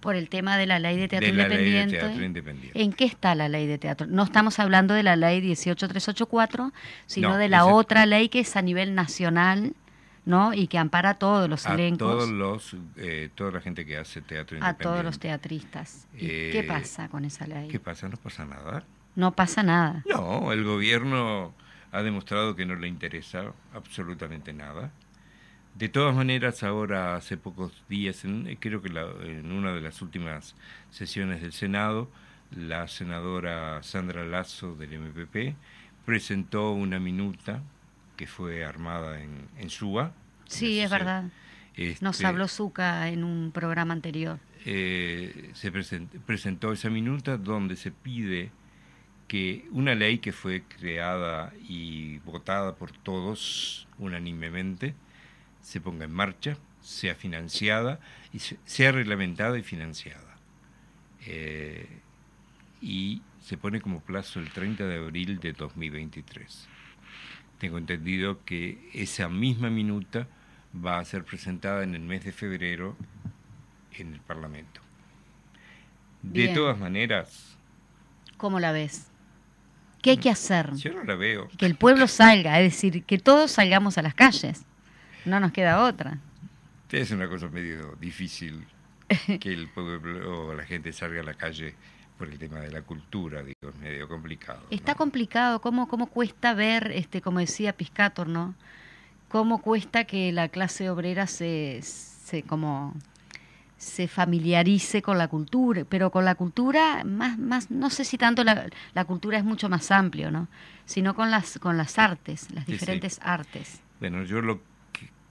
[0.00, 2.70] Por el tema de la ley de teatro, independiente.
[2.74, 4.08] ¿En qué está la ley de teatro?
[4.08, 6.72] No estamos hablando de la ley 18384,
[7.06, 9.74] sino de la otra ley que es a nivel nacional
[10.24, 10.54] ¿no?
[10.54, 14.20] Y que ampara a todos los a Todos los, eh, toda la gente que hace
[14.22, 16.06] teatro A todos los teatristas.
[16.16, 17.68] qué eh, pasa con esa ley?
[17.68, 18.08] ¿Qué pasa?
[18.08, 18.84] No pasa nada.
[19.14, 20.02] No pasa nada.
[20.08, 21.54] No, el gobierno
[21.90, 24.90] ha demostrado que no le interesa absolutamente nada.
[25.74, 30.54] De todas maneras, ahora hace pocos días, en, creo que en una de las últimas
[30.90, 32.10] sesiones del Senado,
[32.50, 35.56] la senadora Sandra Lazo del MPP
[36.04, 37.62] presentó una minuta
[38.16, 40.12] que fue armada en, en Suba.
[40.46, 41.24] Sí, es verdad.
[42.00, 44.38] Nos este, habló Zuca en un programa anterior.
[44.64, 48.50] Eh, se presentó esa minuta donde se pide
[49.26, 54.94] que una ley que fue creada y votada por todos unánimemente
[55.62, 58.00] se ponga en marcha, sea financiada
[58.32, 60.36] y sea reglamentada y financiada.
[61.26, 61.88] Eh,
[62.82, 66.68] y se pone como plazo el 30 de abril de 2023
[67.62, 70.26] tengo entendido que esa misma minuta
[70.84, 72.96] va a ser presentada en el mes de febrero
[73.92, 74.80] en el Parlamento.
[76.22, 77.56] De todas maneras...
[78.36, 79.12] ¿Cómo la ves?
[80.02, 80.74] ¿Qué hay que hacer?
[80.74, 81.46] Yo no la veo.
[81.56, 84.64] Que el pueblo salga, es decir, que todos salgamos a las calles.
[85.24, 86.18] No nos queda otra.
[86.90, 88.66] Es una cosa medio difícil
[89.40, 91.74] que el pueblo o la gente salga a la calle
[92.18, 94.60] por el tema de la cultura, digo, es medio complicado.
[94.70, 98.54] Está complicado, ¿Cómo, cómo cuesta ver, este, como decía Piscator, ¿no?
[99.28, 102.94] Cómo cuesta que la clase obrera se, se como
[103.78, 108.44] se familiarice con la cultura, pero con la cultura más, más no sé si tanto
[108.44, 110.46] la, la cultura es mucho más amplio, ¿no?
[110.84, 113.80] Sino con las, con las artes, las diferentes artes.
[113.98, 114.60] Bueno, yo lo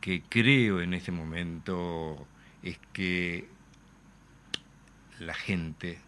[0.02, 2.28] que, creo en este momento
[2.64, 3.48] es que
[5.20, 6.00] la gente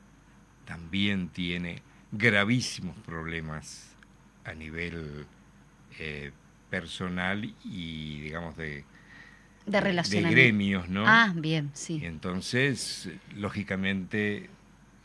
[0.66, 3.96] también tiene gravísimos problemas
[4.44, 5.26] a nivel
[6.00, 6.32] eh,
[6.70, 8.84] personal y, digamos, de,
[9.66, 11.06] de, de gremios, ¿no?
[11.08, 12.02] Ah, bien, sí.
[12.04, 14.50] entonces, lógicamente,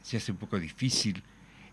[0.02, 1.22] se hace un poco difícil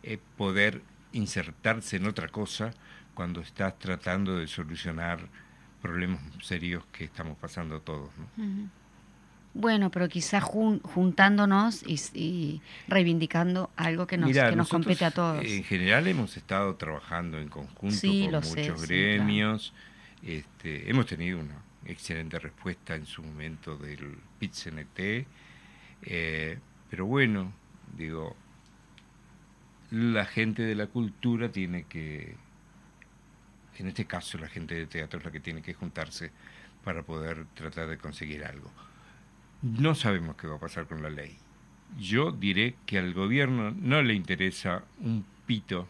[0.03, 0.81] eh, poder
[1.13, 2.71] insertarse en otra cosa
[3.13, 5.29] cuando estás tratando de solucionar
[5.85, 8.69] problemas serios que estamos pasando todos, ¿no?
[9.53, 15.45] Bueno, pero quizás juntándonos y, reivindicando algo que nos, que nos compete a todos.
[15.45, 19.73] En general hemos estado trabajando en conjunto con muchos gremios.
[20.23, 25.27] este, hemos tenido una excelente respuesta en su momento del PIT-CNT.
[26.01, 27.53] Eh, pero bueno,
[27.95, 28.35] digo,
[29.91, 32.35] la gente de la cultura tiene que,
[33.83, 36.31] en este caso la gente de teatro es la que tiene que juntarse
[36.83, 38.71] para poder tratar de conseguir algo.
[39.61, 41.37] No sabemos qué va a pasar con la ley.
[41.97, 45.87] Yo diré que al gobierno no le interesa un pito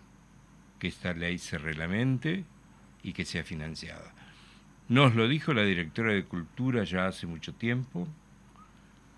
[0.80, 2.44] que esta ley se reglamente
[3.04, 4.14] y que sea financiada.
[4.88, 8.08] Nos lo dijo la directora de Cultura ya hace mucho tiempo,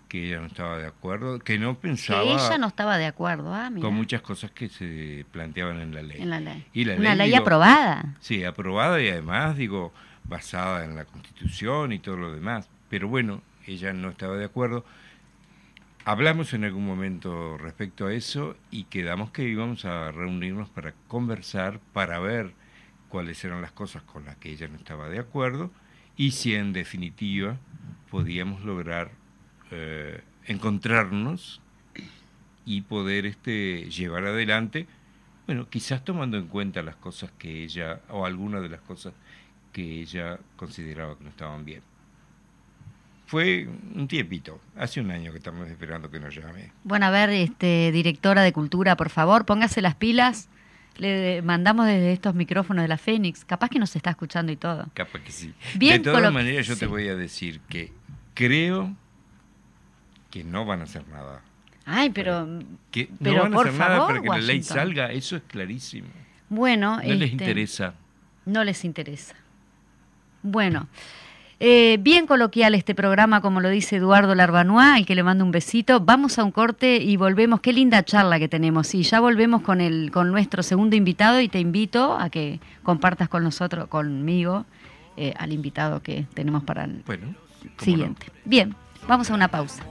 [0.08, 2.22] que ella no estaba de acuerdo, que no pensaba...
[2.22, 6.02] Que ella no estaba de acuerdo, ah, Con muchas cosas que se planteaban en la
[6.02, 6.22] ley.
[6.22, 6.66] En la ley.
[6.72, 8.16] Y la Una ley, aprobada.
[8.20, 9.92] Sí, aprobada y además, digo,
[10.24, 14.84] basada en la Constitución y todo lo demás pero bueno, ella no estaba de acuerdo.
[16.04, 21.80] Hablamos en algún momento respecto a eso y quedamos que íbamos a reunirnos para conversar,
[21.92, 22.54] para ver
[23.08, 25.70] cuáles eran las cosas con las que ella no estaba de acuerdo
[26.16, 27.58] y si en definitiva
[28.10, 29.12] podíamos lograr
[29.70, 31.60] eh, encontrarnos
[32.64, 34.86] y poder este, llevar adelante,
[35.46, 39.14] bueno, quizás tomando en cuenta las cosas que ella, o algunas de las cosas
[39.72, 41.80] que ella consideraba que no estaban bien.
[43.26, 46.72] Fue un tiempito, hace un año que estamos esperando que nos llame.
[46.84, 50.48] Bueno, a ver, este, directora de Cultura, por favor, póngase las pilas.
[50.96, 53.44] Le mandamos desde estos micrófonos de la Fénix.
[53.44, 54.88] Capaz que nos está escuchando y todo.
[54.94, 55.54] Capaz que sí.
[55.74, 57.92] de todas maneras, yo te voy a decir que
[58.34, 58.96] creo
[60.30, 61.42] que no van a hacer nada.
[61.84, 62.46] Ay, pero.
[62.90, 66.08] Que no van a hacer nada para que la ley salga, eso es clarísimo.
[66.48, 66.96] Bueno.
[66.96, 67.94] No les este, interesa.
[68.44, 69.34] No les interesa.
[70.42, 70.88] Bueno.
[71.60, 75.50] Eh, bien coloquial este programa, como lo dice Eduardo Larbanois, al que le mando un
[75.50, 75.98] besito.
[75.98, 77.60] Vamos a un corte y volvemos.
[77.60, 78.94] Qué linda charla que tenemos.
[78.94, 83.28] Y ya volvemos con, el, con nuestro segundo invitado y te invito a que compartas
[83.28, 84.66] con nosotros, conmigo,
[85.16, 87.02] eh, al invitado que tenemos para el
[87.78, 88.26] siguiente.
[88.44, 88.76] Bien,
[89.08, 89.82] vamos a una pausa.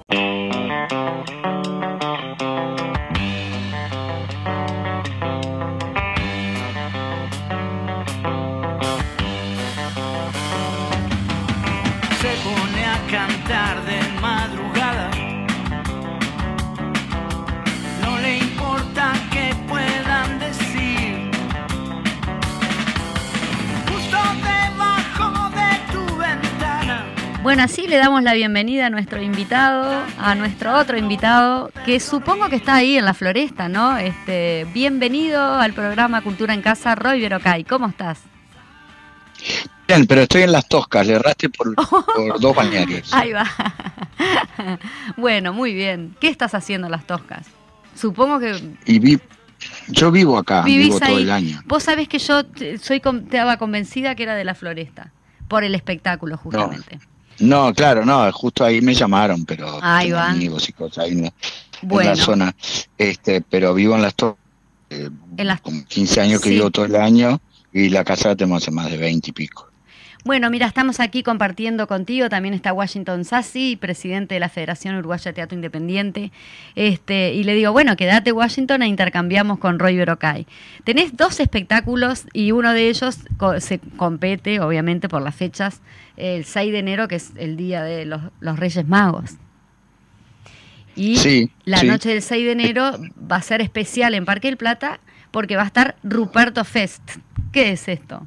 [27.48, 32.50] Bueno, así le damos la bienvenida a nuestro invitado, a nuestro otro invitado, que supongo
[32.50, 33.98] que está ahí en la floresta, ¿no?
[33.98, 37.64] Este, bienvenido al programa Cultura en Casa, Roy Verocay.
[37.64, 38.20] ¿Cómo estás?
[39.88, 41.74] Bien, pero estoy en las toscas, le erraste por,
[42.42, 43.14] dos bañarios.
[43.14, 43.46] Ahí va.
[45.16, 46.18] bueno, muy bien.
[46.20, 47.48] ¿Qué estás haciendo en las toscas?
[47.96, 48.62] Supongo que...
[48.86, 49.20] Y
[49.88, 51.62] yo vivo acá, vivo todo el año.
[51.66, 52.42] Vos sabés que yo
[52.82, 55.14] soy estaba convencida que era de la floresta,
[55.48, 56.98] por el espectáculo justamente.
[56.98, 57.17] No,
[57.74, 60.30] claro, no, justo ahí me llamaron, pero ahí va.
[60.30, 61.32] amigos y cosas ahí en,
[61.90, 62.56] la zona.
[62.98, 64.40] Este, pero vivo en las toscas,
[64.90, 65.62] eh, las...
[65.62, 67.40] como 15 años que vivo todo el año
[67.72, 69.70] y la casa la tenemos hace más de 20 y pico.
[70.26, 75.32] Bueno, mira, estamos aquí compartiendo contigo, también está Washington Sassi, presidente de la Federación Uruguaya
[75.32, 76.32] de Teatro Independiente,
[76.76, 80.46] este, y le digo, bueno, quédate Washington e intercambiamos con Roy Verocay.
[80.84, 83.20] Tenés dos espectáculos y uno de ellos
[83.60, 85.82] se compete, obviamente, por las fechas,
[86.18, 89.36] el 6 de enero, que es el día de los, Reyes Magos.
[90.96, 92.92] Y la noche del 6 de enero
[93.32, 95.00] va a ser especial en Parque del Plata
[95.30, 97.04] porque va a estar Ruperto Fest.
[97.52, 98.26] ¿Qué es esto?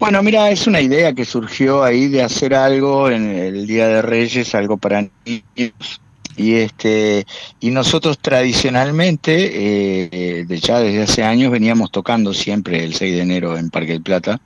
[0.00, 4.00] Bueno, mira, es una idea que surgió ahí de hacer algo en el Día de
[4.00, 6.00] Reyes, algo para niños.
[6.38, 7.26] Y este
[7.60, 13.20] y nosotros tradicionalmente, eh, de ya desde hace años, veníamos tocando siempre el 6 de
[13.20, 14.40] enero en Parque del Plata,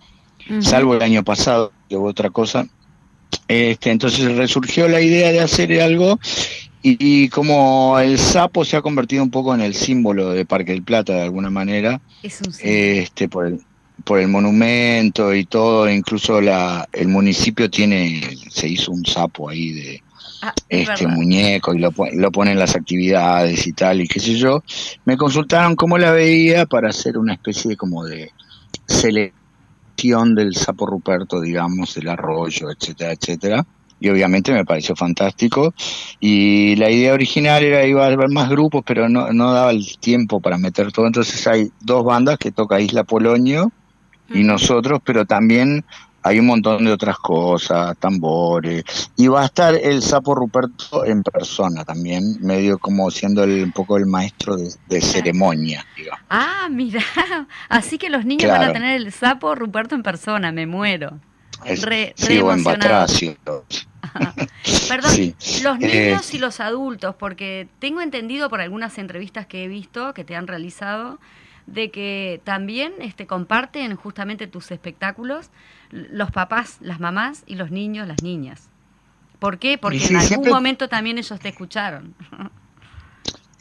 [0.58, 2.66] salvo el año pasado, que hubo otra cosa.
[3.46, 6.18] Este, entonces resurgió la idea de hacer algo
[6.82, 10.82] y, como el sapo se ha convertido un poco en el símbolo de Parque del
[10.82, 13.60] Plata de alguna manera, este, por el,
[14.02, 19.72] por el monumento y todo, incluso la, el municipio tiene, se hizo un sapo ahí
[19.72, 20.02] de
[20.42, 24.62] ah, este muñeco y lo, lo ponen las actividades y tal, y qué sé yo.
[25.04, 28.30] Me consultaron cómo la veía para hacer una especie de como de
[28.86, 33.66] selección del sapo Ruperto, digamos, del arroyo, etcétera, etcétera.
[34.00, 35.72] Y obviamente me pareció fantástico.
[36.20, 39.98] Y la idea original era iba a haber más grupos, pero no, no daba el
[39.98, 41.06] tiempo para meter todo.
[41.06, 43.72] Entonces hay dos bandas que toca Isla Polonio
[44.30, 45.84] y nosotros, pero también
[46.22, 48.82] hay un montón de otras cosas, tambores,
[49.16, 53.72] y va a estar el sapo Ruperto en persona también, medio como siendo el, un
[53.72, 55.84] poco el maestro de, ceremonia.
[55.96, 56.20] Digamos.
[56.30, 57.02] Ah, mira,
[57.68, 61.20] así que los niños van a tener el sapo Ruperto en persona, me muero.
[61.82, 63.36] re, sí, o en Batracio.
[64.88, 65.12] Perdón,
[65.62, 70.14] los niños eh, y los adultos, porque tengo entendido por algunas entrevistas que he visto
[70.14, 71.18] que te han realizado,
[71.66, 75.50] de que también este, comparten justamente tus espectáculos
[75.90, 78.68] los papás, las mamás y los niños, las niñas.
[79.38, 79.78] ¿Por qué?
[79.78, 82.14] Porque en algún momento también ellos te escucharon.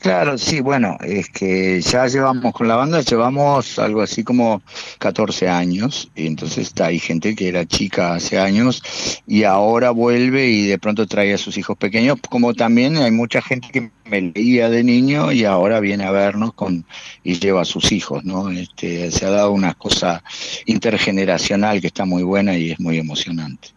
[0.03, 4.61] Claro, sí, bueno, es que ya llevamos con la banda, llevamos algo así como
[4.99, 8.83] 14 años, y entonces hay gente que era chica hace años
[9.25, 13.41] y ahora vuelve y de pronto trae a sus hijos pequeños, como también hay mucha
[13.41, 16.85] gente que me leía de niño y ahora viene a vernos con
[17.23, 18.49] y lleva a sus hijos, ¿no?
[18.51, 20.21] Este, se ha dado una cosa
[20.65, 23.69] intergeneracional que está muy buena y es muy emocionante.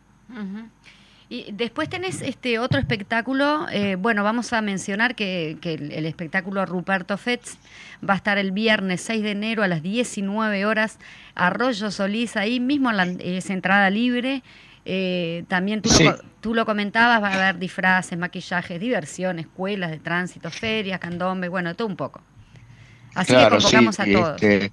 [1.28, 6.06] Y después tenés este otro espectáculo, eh, bueno, vamos a mencionar que, que el, el,
[6.06, 7.58] espectáculo Ruperto Fetz
[8.08, 11.00] va a estar el viernes 6 de enero a las 19 horas,
[11.34, 14.44] Arroyo Solís, ahí mismo la, es entrada libre.
[14.88, 16.04] Eh, también tú, sí.
[16.04, 21.48] lo, tú, lo, comentabas, va a haber disfraces, maquillajes, diversión, escuelas de tránsito, ferias, candombe,
[21.48, 22.22] bueno, todo un poco.
[23.16, 24.42] Así claro, que convocamos sí, a todos.
[24.42, 24.72] Este,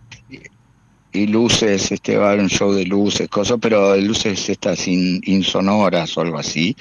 [1.14, 5.22] y luces, este va a haber un show de luces, cosas, pero luces estas in,
[5.26, 6.76] insonoras o algo así.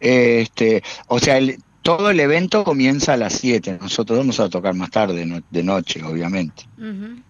[0.00, 4.74] Este, o sea, el, todo el evento comienza a las 7, nosotros vamos a tocar
[4.74, 6.64] más tarde, no, de noche, obviamente.
[6.78, 7.22] Uh -huh.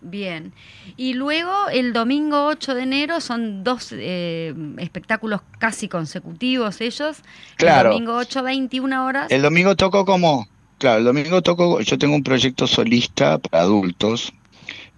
[0.00, 0.52] Bien.
[0.96, 7.18] Y luego el domingo 8 de enero son dos eh, espectáculos casi consecutivos ellos.
[7.56, 7.90] Claro.
[7.90, 9.30] El domingo 8, 21 horas.
[9.30, 10.46] El domingo toco como,
[10.78, 14.32] claro, el domingo toco, yo tengo un proyecto solista para adultos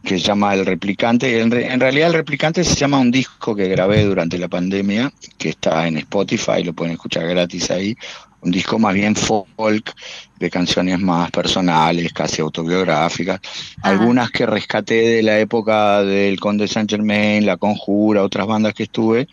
[0.02, 1.40] que se llama El Replicante.
[1.40, 5.12] En, re, en, realidad El Replicante se llama un disco que grabé durante la pandemia,
[5.38, 7.96] que está en Spotify, lo pueden escuchar gratis ahí.
[8.42, 9.94] Un disco más bien folk,
[10.38, 13.40] de canciones más personales, casi autobiográficas.
[13.82, 13.90] Ajá.
[13.90, 18.84] Algunas que rescaté de la época del Conde Saint Germain, La Conjura, otras bandas que
[18.84, 19.28] estuve,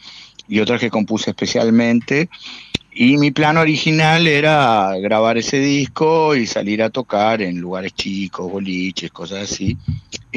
[0.49, 2.29] y otras que compuse especialmente.
[2.99, 8.51] Y mi plan original era grabar ese disco y salir a tocar en lugares chicos,
[8.51, 9.77] boliches, cosas así.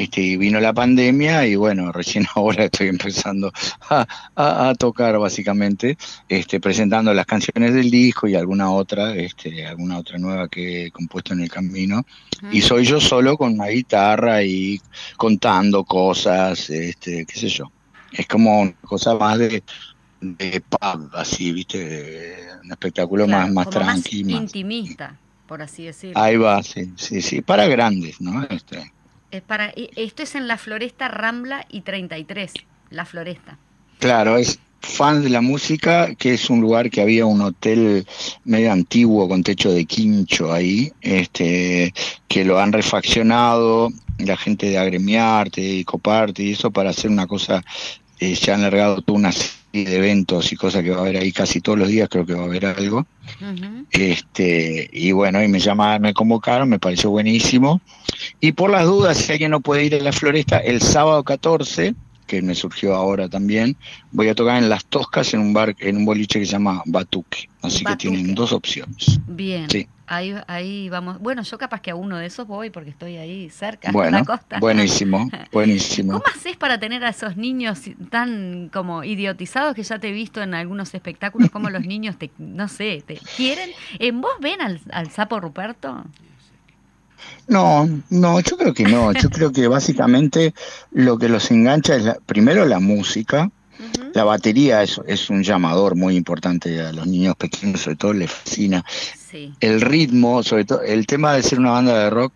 [0.01, 3.51] Este, y vino la pandemia y bueno, recién ahora estoy empezando
[3.89, 5.95] a, a, a, tocar básicamente,
[6.27, 10.91] este, presentando las canciones del disco y alguna otra, este, alguna otra nueva que he
[10.91, 11.99] compuesto en el camino.
[11.99, 12.49] Uh -huh.
[12.51, 14.81] Y soy yo solo con una guitarra y
[15.17, 17.71] contando cosas, este, qué sé yo.
[18.11, 19.63] Es como una cosa más de,
[20.19, 24.23] de pub, así, viste, un espectáculo claro, más, más como tranqui.
[24.23, 26.19] Más más intimista, por así decirlo.
[26.19, 28.43] Ahí va, sí, sí, sí, para grandes, ¿no?
[28.49, 28.91] Este.
[29.31, 32.53] Es para, esto es en la Floresta Rambla y 33,
[32.89, 33.57] la Floresta.
[33.99, 38.05] Claro, es fan de la música, que es un lugar que había un hotel
[38.43, 41.93] medio antiguo con techo de quincho ahí, este,
[42.27, 47.27] que lo han refaccionado la gente de Agremiarte y Coparte y eso para hacer una
[47.27, 47.63] cosa,
[48.19, 49.31] eh, se han largado toda una
[49.71, 52.25] serie de eventos y cosas que va a haber ahí casi todos los días, creo
[52.25, 53.05] que va a haber algo.
[53.39, 53.85] Uh -huh.
[53.91, 57.81] Este, y bueno, y me llamaron, me convocaron, me pareció buenísimo.
[58.39, 61.95] Y por las dudas, si alguien no puede ir a la floresta, el sábado 14,
[62.27, 63.75] que me surgió ahora también,
[64.11, 66.81] voy a tocar en Las Toscas en un bar, en un boliche que se llama
[66.85, 67.49] Batuque.
[67.61, 68.09] Así Batuque.
[68.09, 69.19] que tienen dos opciones.
[69.27, 69.69] Bien.
[69.69, 69.87] Sí.
[70.11, 71.19] Ahí, ahí vamos.
[71.19, 74.23] Bueno, yo capaz que a uno de esos voy porque estoy ahí cerca bueno, de
[74.23, 74.59] la costa.
[74.59, 76.11] Buenísimo, buenísimo.
[76.11, 80.41] ¿Cómo haces para tener a esos niños tan como idiotizados que ya te he visto
[80.41, 83.69] en algunos espectáculos, como los niños te, no sé, te quieren?
[83.99, 86.03] ¿En vos ven al, al sapo Ruperto?
[87.47, 89.13] No, no, yo creo que no.
[89.13, 90.53] Yo creo que básicamente
[90.91, 93.49] lo que los engancha es la, primero la música.
[94.13, 98.31] La batería es, es, un llamador muy importante a los niños pequeños, sobre todo les
[98.31, 98.83] fascina.
[99.31, 99.53] Sí.
[99.59, 102.33] El ritmo, sobre todo el tema de ser una banda de rock,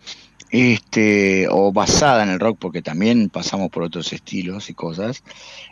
[0.50, 5.22] este, o basada en el rock, porque también pasamos por otros estilos y cosas,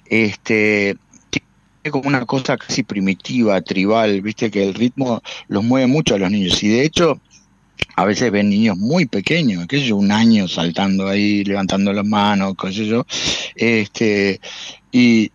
[0.07, 0.97] este,
[1.31, 6.19] tiene como una cosa casi primitiva, tribal, viste que el ritmo los mueve mucho a
[6.19, 6.63] los niños.
[6.63, 7.21] Y de hecho,
[7.97, 12.07] a veces ven niños muy pequeños, qué sé yo, un año saltando ahí, levantando las
[12.07, 13.07] manos, qué sé yo,
[13.55, 14.41] este,
[14.91, 15.31] y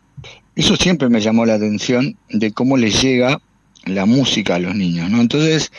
[0.59, 3.39] eso siempre me llamó la atención de cómo les llega
[3.85, 5.21] la música a los niños, ¿no?
[5.21, 5.71] Entonces,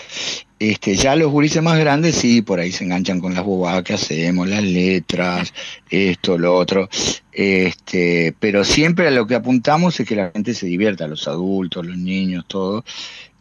[0.59, 3.93] este, ya los gurises más grandes sí, por ahí se enganchan con las bobadas que
[3.93, 5.53] hacemos, las letras,
[5.91, 6.89] esto, lo otro,
[7.31, 11.85] este, pero siempre a lo que apuntamos es que la gente se divierta, los adultos,
[11.85, 12.83] los niños, todo,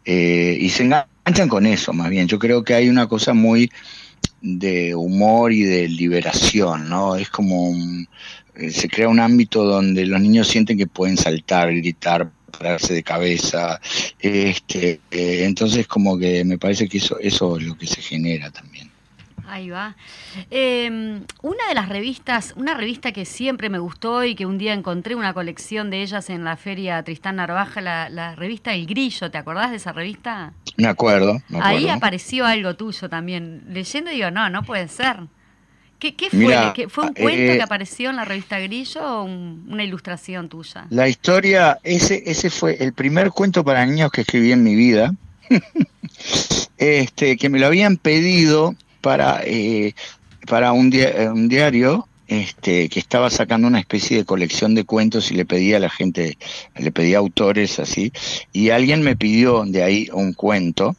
[0.04, 2.28] eh, y se enganchan con eso, más bien.
[2.28, 3.72] Yo creo que hay una cosa muy
[4.42, 7.16] de humor y de liberación, ¿no?
[7.16, 8.10] Es como un,
[8.72, 13.80] se crea un ámbito donde los niños sienten que pueden saltar, gritar, pararse de cabeza,
[14.20, 18.50] este, eh, entonces como que me parece que eso, eso es lo que se genera
[18.52, 18.90] también.
[19.48, 19.96] Ahí va.
[20.52, 20.88] Eh,
[21.42, 25.16] una de las revistas, una revista que siempre me gustó y que un día encontré
[25.16, 29.40] una colección de ellas en la feria Tristán Narvaja, la, la revista El Grillo, ¿te
[29.40, 30.54] acordás de esa revista?
[30.78, 31.78] Me acuerdo, me acuerdo.
[31.78, 33.64] Ahí apareció algo tuyo también.
[33.70, 35.18] Leyendo digo, no, no puede ser.
[36.00, 36.40] ¿Qué, qué fue?
[36.40, 39.84] Mira, ¿Qué, ¿Fue un cuento eh, que apareció en la revista Grillo o un, una
[39.84, 40.88] ilustración tuya?
[40.90, 45.14] La historia, ese, ese fue el primer cuento para niños que escribí en mi vida.
[46.78, 49.94] este, que me lo habían pedido para, eh,
[50.48, 55.32] para un, di un, diario este, que estaba sacando una especie de colección de cuentos
[55.32, 56.38] y le pedía a la gente,
[56.78, 58.12] le pedía autores así,
[58.54, 60.96] y alguien me pidió de ahí un cuento.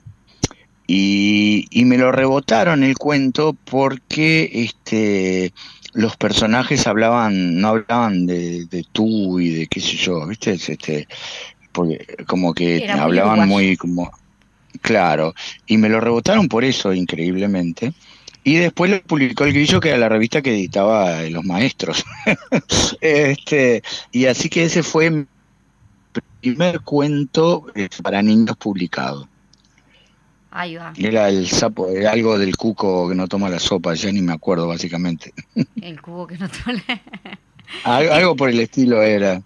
[0.92, 5.52] Y, y me lo rebotaron el cuento porque este,
[5.92, 10.50] los personajes hablaban, no hablaban de, de tú y de qué sé yo, ¿viste?
[10.50, 11.06] Este,
[11.70, 14.10] porque como que hablaban muy como
[14.82, 15.32] claro,
[15.64, 17.92] y me lo rebotaron por eso increíblemente.
[18.42, 22.04] Y después lo publicó el Grillo, que era la revista que editaba los maestros.
[23.00, 25.26] este, y así que ese fue mi
[26.40, 29.29] primer cuento eh, para niños publicado.
[30.50, 30.92] Ahí va.
[30.96, 34.32] Era el sapo, era algo del cuco que no toma la sopa, ya ni me
[34.32, 35.32] acuerdo básicamente.
[35.80, 36.82] El cuco que no toma
[37.84, 39.40] Algo por el estilo era.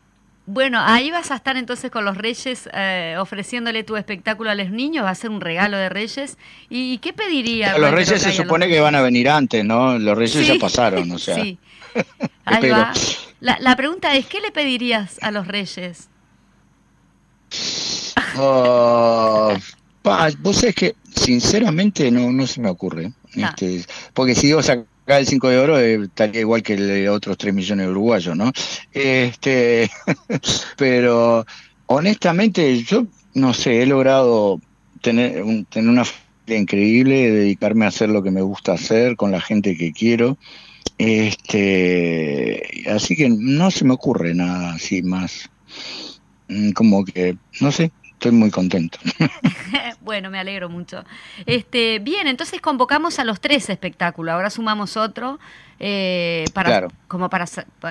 [0.47, 4.71] Bueno, ahí vas a estar entonces con los Reyes eh, ofreciéndole tu espectáculo a los
[4.71, 6.37] niños, va a ser un regalo de Reyes.
[6.69, 7.79] ¿Y qué pediría?
[7.79, 9.99] los Reyes se supone que van a venir antes, ¿no?
[9.99, 11.37] Los Reyes ya pasaron, o sea.
[11.37, 11.59] Sí.
[12.45, 12.93] Ahí va.
[13.41, 16.09] La, pregunta es, ¿qué le pedirías a los Reyes?
[18.37, 19.55] Oh,
[20.41, 23.13] vos sabés que sinceramente no, no se me ocurre.
[23.37, 23.55] Ah.
[23.59, 27.09] Este, porque si digo acá el 5 de oro eh, estaría igual que el de
[27.09, 28.53] otros 3 millones de uruguayos, ¿no?
[28.93, 29.91] Este,
[30.77, 31.45] pero
[31.87, 34.61] honestamente yo no sé, he logrado
[35.01, 39.41] tener, tener una familia increíble, dedicarme a hacer lo que me gusta hacer con la
[39.41, 40.39] gente que quiero.
[40.99, 45.51] Este, así que no se me ocurre nada así más
[46.49, 47.91] mm, como que no sé,
[48.25, 48.99] estoy muy contento.
[50.01, 51.05] bueno, me alegro mucho.
[51.45, 54.33] Este, bien, entonces convocamos a los tres espectáculos.
[54.33, 55.39] Ahora sumamos otro
[55.79, 57.45] eh, para, como para,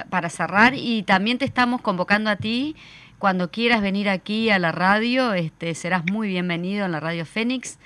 [0.09, 2.75] para cerrar y también te estamos convocando a ti.
[3.19, 7.77] Cuando quieras venir aquí a la radio, este, serás muy bienvenido en la radio Fénix.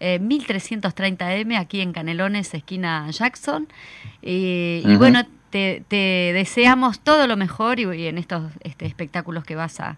[0.00, 3.66] 1330M eh, aquí en Canelones, esquina Jackson.
[4.20, 9.96] Y bueno, te, deseamos todo lo mejor y, en estos este, espectáculos que vas a,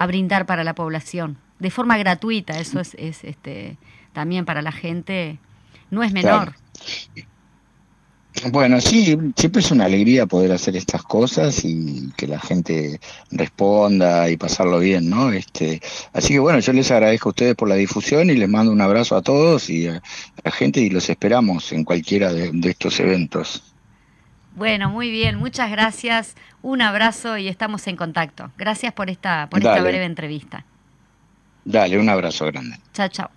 [0.00, 2.58] a brindar para la población de forma gratuita.
[2.58, 3.76] Eso es, es este,
[4.14, 5.38] también para la gente,
[5.90, 6.54] no es menor.
[8.50, 12.98] Bueno, sí, siempre es una alegría poder hacer estas cosas y que la gente
[13.30, 15.32] responda y pasarlo bien, ¿no?
[15.32, 15.82] Este,
[16.14, 18.80] así que bueno, yo les agradezco a ustedes por la difusión y les mando un
[18.80, 20.02] abrazo a todos y a
[20.42, 23.69] la gente y los esperamos en cualquiera de estos eventos.
[24.54, 26.34] Bueno, muy bien, muchas gracias.
[26.62, 28.50] Un abrazo y estamos en contacto.
[28.58, 30.64] Gracias por esta, por esta breve entrevista.
[31.64, 32.78] Dale, un abrazo grande.
[32.92, 33.30] Chao, chao.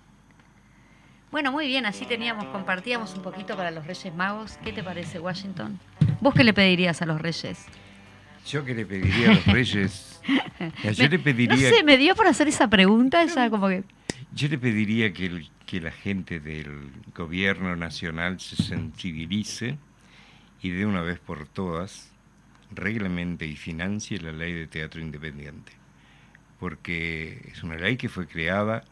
[1.30, 4.56] Bueno, muy bien, así teníamos, compartíamos un poquito para los Reyes Magos.
[4.62, 5.80] ¿Qué te parece, Washington?
[6.20, 7.66] ¿Vos qué le pedirías a los Reyes?
[8.46, 10.20] Yo qué le pediría a los Reyes.
[10.96, 11.70] yo le pediría.
[11.70, 13.82] No sé, me dio por hacer esa pregunta, esa como que.
[14.32, 19.76] Yo le pediría que, que la gente del gobierno nacional se sensibilice
[20.64, 22.10] y de una vez por todas
[22.70, 25.72] reglamente y financie la ley de teatro independiente,
[26.58, 28.82] porque es una ley que fue creada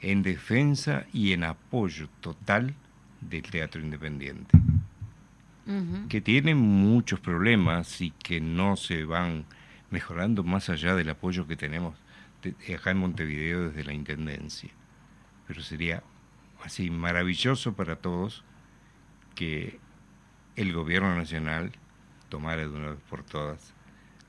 [0.00, 2.74] en defensa y en apoyo total
[3.20, 4.58] del teatro independiente,
[6.08, 9.44] que tiene muchos problemas y que no se van
[9.90, 11.94] mejorando más allá del apoyo que tenemos
[12.74, 14.70] acá en Montevideo desde la Intendencia.
[15.46, 16.02] Pero sería
[16.64, 18.44] así maravilloso para todos
[19.34, 19.81] que
[20.62, 21.72] el gobierno nacional
[22.28, 23.74] tomara de una vez por todas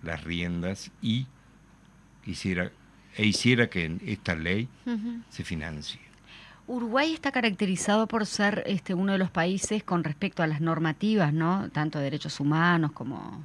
[0.01, 1.27] las riendas y
[2.25, 2.71] hiciera,
[3.15, 4.67] e hiciera que esta ley
[5.29, 6.01] se financie.
[6.67, 11.33] Uruguay está caracterizado por ser este, uno de los países con respecto a las normativas,
[11.33, 11.69] ¿no?
[11.71, 13.43] tanto de derechos humanos como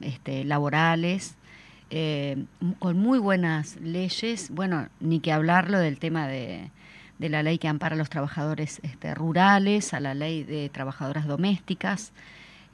[0.00, 1.36] este, laborales,
[1.90, 2.44] eh,
[2.78, 4.50] con muy buenas leyes.
[4.50, 6.70] Bueno, ni que hablarlo del tema de,
[7.18, 11.26] de la ley que ampara a los trabajadores este, rurales, a la ley de trabajadoras
[11.26, 12.12] domésticas.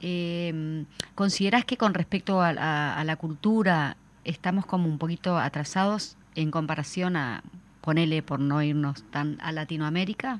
[0.01, 0.85] Eh,
[1.15, 7.43] ¿Considerás que con respecto a, la cultura estamos como un poquito atrasados en comparación a,
[7.81, 10.39] ponele por no irnos tan a Latinoamérica?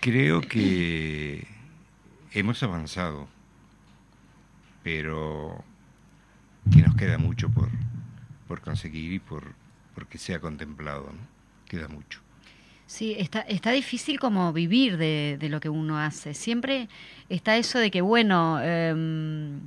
[0.00, 1.46] Creo que
[2.32, 3.28] hemos avanzado,
[4.82, 5.64] pero
[6.72, 7.68] que nos queda mucho por,
[8.46, 9.54] por conseguir y por,
[9.94, 11.38] por que sea contemplado, ¿no?
[11.66, 12.20] Queda mucho.
[12.88, 16.32] Sí, está, está difícil como vivir de, de lo que uno hace.
[16.32, 16.88] Siempre
[17.28, 19.60] está eso de que, bueno, eh,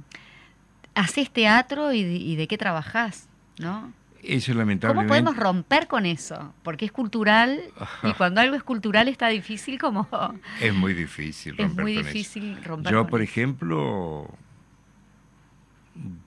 [0.95, 3.93] haces teatro y, de qué trabajás, ¿no?
[4.23, 5.07] Eso lamentablemente.
[5.07, 6.51] ¿Cómo podemos romper con eso?
[6.63, 7.61] Porque es cultural
[8.01, 10.07] y cuando algo es cultural está difícil como...
[10.59, 14.27] Es muy difícil romper Es muy difícil romper Yo, por ejemplo,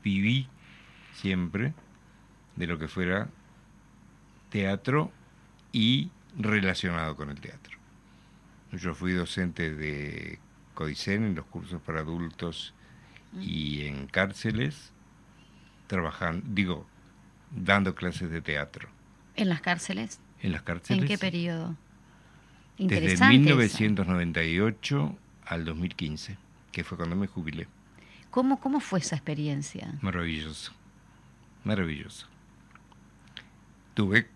[0.01, 0.47] viví
[1.15, 1.75] siempre
[2.55, 3.29] de lo que fuera
[4.51, 5.11] teatro
[5.73, 7.79] y relacionado con el teatro.
[8.73, 10.39] Yo fui docente de
[10.75, 12.75] Codicen en los cursos para adultos
[13.41, 14.93] y en cárceles,
[15.87, 16.87] trabajando, digo,
[17.51, 18.89] dando clases de teatro.
[19.37, 20.21] ¿En las cárceles?
[20.41, 21.03] En las cárceles.
[21.03, 21.77] ¿En qué periodo?
[22.79, 25.17] Desde 1998
[25.47, 26.37] al 2015,
[26.73, 27.69] que fue cuando me jubilé.
[28.31, 29.95] ¿Cómo, ¿Cómo fue esa experiencia?
[30.01, 30.73] Maravilloso,
[31.63, 32.27] maravilloso.
[33.95, 34.29] Tuve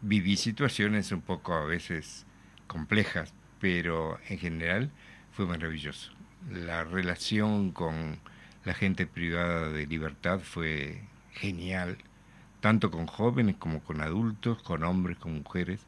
[0.00, 2.26] viví situaciones un poco a veces
[2.66, 4.90] complejas, pero en general
[5.32, 6.12] fue maravilloso.
[6.50, 8.18] La relación con
[8.64, 11.02] la gente privada de libertad fue
[11.32, 11.98] genial,
[12.60, 15.80] tanto con jóvenes como con adultos, con hombres, con mujeres.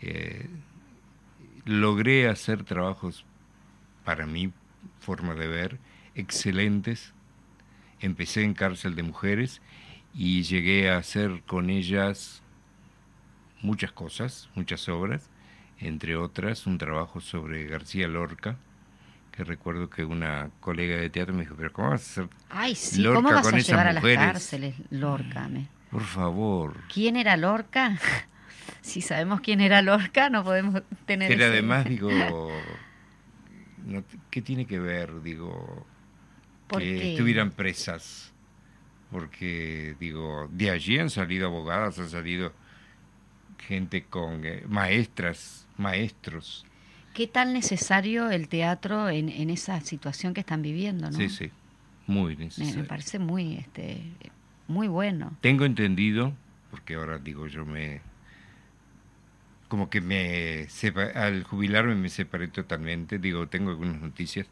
[0.00, 0.48] Eh,
[1.64, 3.24] logré hacer trabajos,
[4.04, 4.52] para mi
[5.00, 5.78] forma de ver,
[6.14, 7.12] excelentes.
[8.00, 9.60] Empecé en cárcel de mujeres
[10.14, 12.42] y llegué a hacer con ellas
[13.62, 15.28] muchas cosas, muchas obras,
[15.78, 18.56] entre otras un trabajo sobre García Lorca,
[19.32, 22.74] que recuerdo que una colega de teatro me dijo, pero ¿cómo vas a hacer Ay,
[22.74, 25.48] sí, Lorca ¿cómo vas con a esas llevar a las cárceles Lorca?
[25.48, 26.74] me- Por favor.
[26.92, 27.98] ¿Quién era Lorca?
[28.82, 32.62] si sabemos quién era Lorca, no podemos tener Pero ese- además, digo,
[33.84, 35.86] no- ¿qué tiene que ver, digo,
[36.66, 37.12] ¿Por que qué?
[37.12, 38.32] estuvieran presas?
[39.10, 42.52] Porque, digo, de allí han salido abogadas, han salido
[43.58, 46.64] gente con eh, maestras, maestros.
[47.14, 51.10] ¿Qué tan necesario el teatro en, en esa situación que están viviendo?
[51.10, 51.16] ¿no?
[51.16, 51.50] Sí, sí,
[52.06, 52.82] muy necesario.
[52.82, 54.02] me parece muy, este,
[54.68, 55.32] muy bueno.
[55.40, 56.32] Tengo entendido,
[56.70, 58.00] porque ahora digo yo me...
[59.68, 60.68] Como que me...
[60.68, 64.46] sepa- al jubilarme me separé totalmente, digo, tengo algunas noticias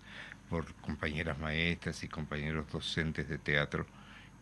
[0.51, 3.87] por compañeras maestras y compañeros docentes de teatro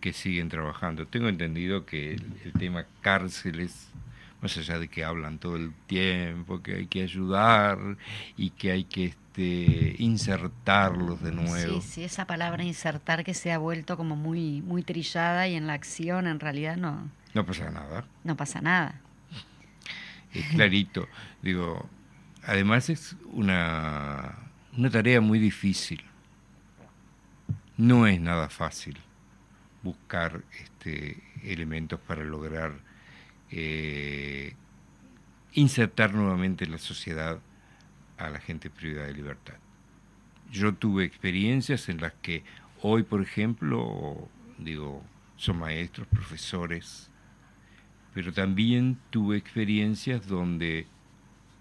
[0.00, 1.06] que siguen trabajando.
[1.06, 3.88] Tengo entendido que el, el tema cárceles,
[4.42, 7.78] más allá de que hablan todo el tiempo, que hay que ayudar
[8.36, 11.80] y que hay que este, insertarlos de nuevo.
[11.80, 15.66] Sí, sí, esa palabra insertar que se ha vuelto como muy, muy trillada y en
[15.68, 18.04] la acción en realidad no, No pasa nada.
[18.24, 19.00] no pasa nada.
[20.34, 21.06] es clarito.
[21.40, 21.88] Digo,
[22.44, 24.36] además es una,
[24.76, 26.02] una tarea muy difícil.
[27.76, 28.98] No es nada fácil
[29.82, 32.72] buscar este, elementos para lograr
[33.52, 34.54] eh,
[35.52, 37.38] insertar nuevamente en la sociedad
[38.16, 39.54] a la gente privada de libertad.
[40.50, 42.44] Yo tuve experiencias en las que
[42.80, 44.28] hoy, por ejemplo,
[44.58, 45.02] digo,
[45.36, 47.10] son maestros, profesores,
[48.14, 50.86] pero también tuve experiencias donde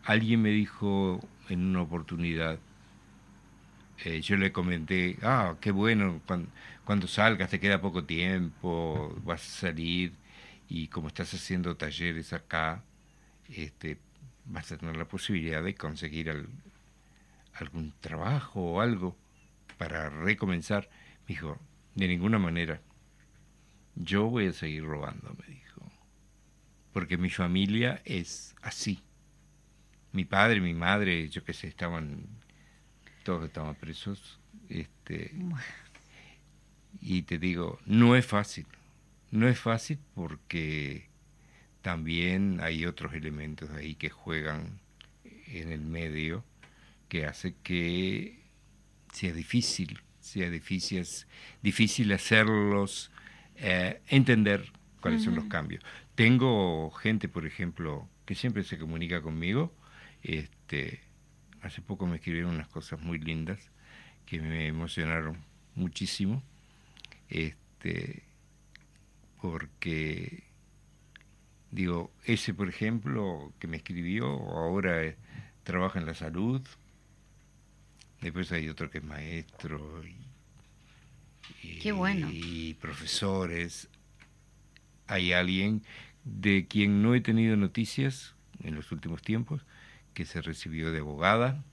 [0.05, 1.19] alguien me dijo
[1.49, 2.57] en una oportunidad,
[4.05, 6.49] eh, yo le comenté, ah, qué bueno, cuando,
[6.85, 10.13] cuando salgas te queda poco tiempo, vas a salir
[10.73, 12.83] y como estás haciendo talleres acá,
[13.49, 13.97] este,
[14.45, 16.47] vas a tener la posibilidad de conseguir al-
[17.55, 19.17] algún trabajo o algo
[19.77, 20.89] para recomenzar.
[21.23, 21.59] Me dijo,
[21.95, 22.81] de ninguna manera,
[23.95, 25.81] yo voy a seguir robando, me dijo
[26.93, 28.99] porque mi familia es así.
[30.11, 32.27] Mi padre, mi madre, yo qué sé, estaban,
[33.23, 34.39] todos estaban presos.
[34.69, 35.31] Este,
[37.01, 38.65] y te digo, no es fácil.
[39.31, 41.07] No es fácil porque
[41.81, 44.79] también hay otros elementos ahí que juegan
[45.47, 46.43] en el medio
[47.07, 48.39] que hace que
[49.11, 51.05] sea difícil, sea difícil,
[51.61, 53.11] difícil hacerlos
[53.55, 54.71] eh, entender
[55.01, 55.83] cuáles son los cambios.
[56.15, 59.73] Tengo gente, por ejemplo, que siempre se comunica conmigo.
[60.23, 61.01] Este,
[61.61, 63.71] hace poco me escribieron unas cosas muy lindas
[64.25, 65.37] que me emocionaron
[65.75, 66.43] muchísimo.
[67.29, 68.23] Este,
[69.41, 70.43] porque
[71.71, 75.17] digo, ese por ejemplo que me escribió ahora eh,
[75.63, 76.61] trabaja en la salud.
[78.21, 80.15] Después hay otro que es maestro y,
[81.67, 82.29] y- Qué bueno.
[82.31, 83.89] y profesores.
[85.07, 85.83] Hay alguien
[86.23, 89.65] de quien no he tenido noticias en los últimos tiempos,
[90.13, 91.63] que se recibió de abogada.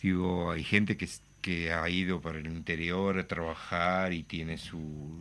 [0.00, 1.08] Digo, hay gente que,
[1.46, 5.16] que ha ido para el interior a trabajar y tiene su,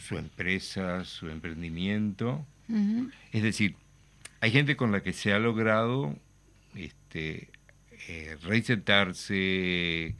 [0.00, 2.46] su empresa, su emprendimiento.
[3.32, 3.74] Es decir,
[4.38, 6.16] hay gente con la que se ha logrado
[6.76, 7.48] este,
[8.06, 10.14] eh, reinsertarse,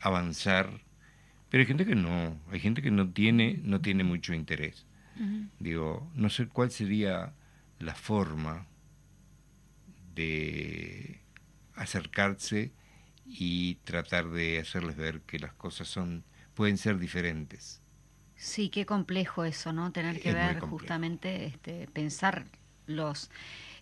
[0.00, 0.68] avanzar,
[1.48, 4.84] pero hay gente que no, hay gente que no tiene, no tiene mucho interés.
[5.60, 7.32] Digo, no sé cuál sería
[7.78, 8.66] la forma
[10.16, 11.20] de
[11.76, 12.72] acercarse
[13.26, 17.80] y tratar de hacerles ver que las cosas son pueden ser diferentes.
[18.36, 19.92] Sí, qué complejo eso, ¿no?
[19.92, 22.44] Tener que Es ver justamente, este, pensar
[22.86, 23.30] los...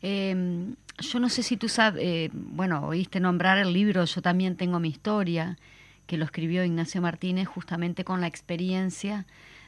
[0.02, 4.56] Eh, yo no sé si tú sabes, eh, bueno, oíste nombrar el libro Yo también
[4.56, 5.58] tengo mi historia,
[6.06, 9.26] que lo escribió Ignacio Martínez justamente con la experiencia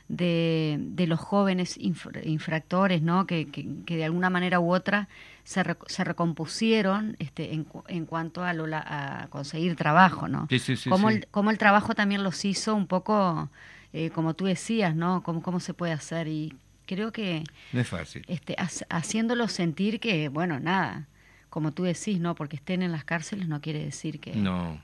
[0.08, 3.26] de, de los jóvenes infra- infractores, ¿no?
[3.26, 5.08] Que, que- que de alguna manera u otra
[5.44, 10.46] se, re- se recompusieron este, en, en cuanto a, lo a conseguir trabajo, ¿no?
[10.50, 11.10] Sí, sí, sí, cómo.
[11.10, 13.50] El, cómo el trabajo también los hizo un poco,
[13.92, 15.22] eh, como tú decías, ¿no?
[15.22, 16.54] Cómo, cómo se puede hacer y
[16.86, 17.44] creo que...
[17.72, 18.24] No es fácil.
[18.28, 18.56] Este,
[18.90, 21.08] haciéndolos sentir que, bueno, nada,
[21.50, 22.34] como tú decís, ¿no?
[22.34, 24.34] Porque estén en las cárceles no quiere decir que...
[24.34, 24.80] No,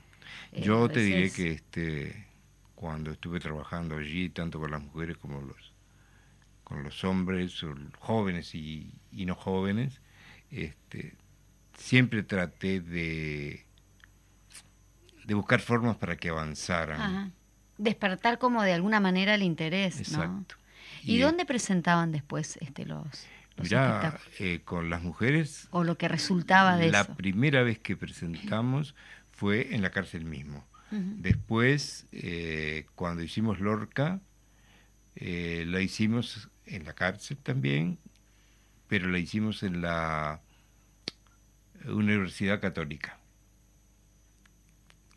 [0.51, 2.25] eh, yo te diré que este,
[2.75, 5.73] cuando estuve trabajando allí, tanto con las mujeres como los,
[6.63, 7.63] con los hombres,
[7.99, 10.01] jóvenes y, y no jóvenes,
[10.51, 11.15] este,
[11.77, 13.65] siempre traté de,
[15.25, 17.33] de buscar formas para que avanzaran.
[17.77, 20.55] Despertar como de alguna manera el interés, Exacto.
[21.03, 23.07] ¿Y, dónde presentaban después este, los,
[23.55, 25.67] los ya eh, con las mujeres...
[25.71, 27.11] O lo que resultaba de la eso.
[27.11, 28.95] La primera vez que presentamos
[29.31, 30.67] fue en la cárcel mismo.
[30.91, 34.21] Después, eh, cuando hicimos Lorca,
[35.15, 37.99] eh, la hicimos en la cárcel también,
[38.89, 40.41] pero la hicimos en la
[41.85, 43.19] Universidad Católica.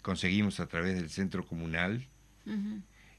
[0.03, 2.07] Conseguimos a través del centro comunal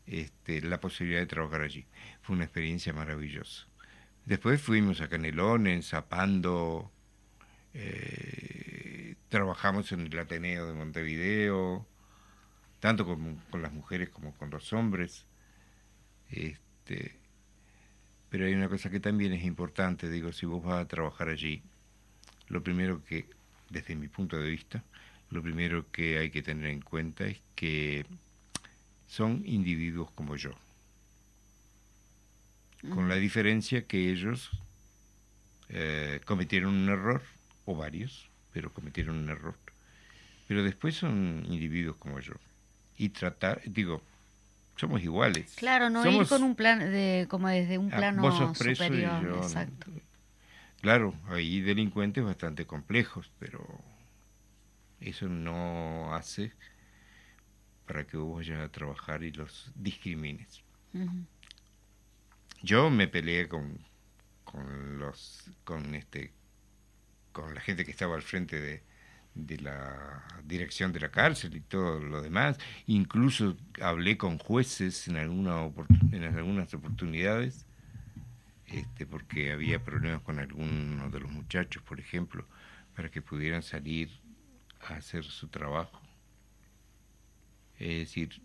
[0.06, 1.86] este, la posibilidad de trabajar allí.
[2.22, 3.66] Fue una experiencia maravillosa.
[4.26, 6.92] Después fuimos a Canelones, Zapando,
[7.74, 11.88] eh, trabajamos en el Ateneo de Montevideo,
[12.80, 15.26] tanto con, con, las mujeres como con los hombres.
[16.30, 17.23] Este,
[18.34, 21.62] pero hay una cosa que también es importante, digo, si vos vas a trabajar allí,
[22.48, 23.28] lo primero que,
[23.70, 24.84] desde mi punto de vista,
[25.30, 28.08] lo primero que hay que tener en cuenta es que
[29.06, 30.50] son individuos como yo,
[32.90, 34.50] con la diferencia que ellos
[35.70, 37.22] eh, cometieron un error,
[37.66, 39.60] o varios, pero cometieron un error,
[40.48, 42.34] pero después son individuos como yo.
[42.98, 44.02] Y tratar, digo,
[44.84, 45.54] somos iguales.
[45.56, 49.40] Claro, no ir con un plan de, como desde un ah, plano superior.
[49.42, 49.88] exacto.
[50.82, 53.66] Claro, hay delincuentes bastante complejos, pero
[55.00, 56.52] eso no hace
[57.88, 60.62] para que vos vayas a trabajar y los discrimines.
[62.62, 63.80] Yo me peleé con,
[64.44, 66.32] con los con este
[67.32, 68.84] con la gente que estaba al frente de,
[69.36, 72.58] de la dirección de la cárcel y todo lo demás.
[72.88, 77.66] Incluso hablé con jueces en, en algunas oportunidades
[78.74, 82.48] este, porque había problemas con algunos de los muchachos, por ejemplo,
[82.96, 84.10] para que pudieran salir
[84.82, 86.02] a hacer su trabajo.
[87.78, 88.42] Es decir,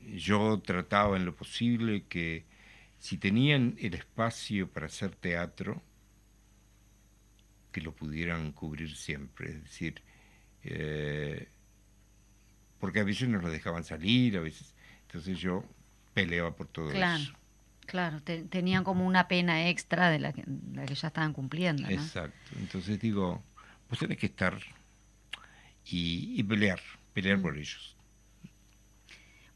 [0.00, 2.44] yo trataba en lo posible que
[2.98, 5.82] si tenían el espacio para hacer teatro,
[7.72, 9.50] que lo pudieran cubrir siempre.
[9.50, 10.02] Es decir,
[10.64, 11.48] eh,
[12.78, 14.74] porque a veces nos lo dejaban salir, a veces.
[15.06, 15.64] Entonces yo
[16.14, 17.32] peleaba por todo eso.
[17.86, 21.88] Claro, tenían como una pena extra de la que, la que ya estaban cumpliendo.
[21.88, 22.56] Exacto.
[22.58, 23.42] Entonces digo,
[23.88, 24.58] pues tenés que estar
[25.84, 26.80] y, pelear,
[27.12, 27.42] pelear mm.
[27.42, 27.91] por ellos.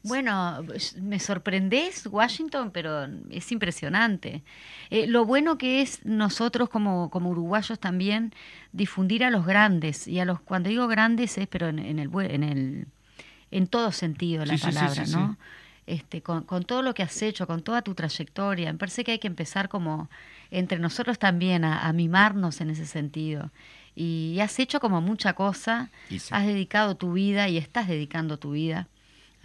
[0.03, 0.63] Bueno,
[1.01, 4.43] me sorprendés, Washington, pero es impresionante.
[4.89, 8.33] Eh, lo bueno que es nosotros como, como uruguayos también
[8.71, 12.43] difundir a los grandes, y a los, cuando digo grandes es, pero en, el, en,
[12.43, 12.87] el,
[13.51, 15.37] en todo sentido la palabra, ¿no?
[15.87, 18.71] este, con, todo lo que has hecho, con toda tu trayectoria.
[18.71, 20.09] Me parece que hay que empezar como
[20.51, 23.51] entre nosotros también a, mimarnos en ese sentido.
[23.95, 25.89] Y has hecho como mucha cosa,
[26.29, 28.87] has dedicado tu vida y estás dedicando tu vida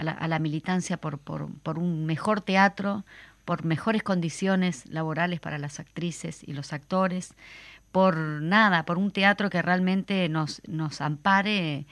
[0.03, 3.05] a la, a la militancia por, por, por un mejor teatro,
[3.45, 7.35] por mejores condiciones laborales para las actrices y los actores,
[7.91, 11.87] por nada, por un teatro que realmente nos, nos ampare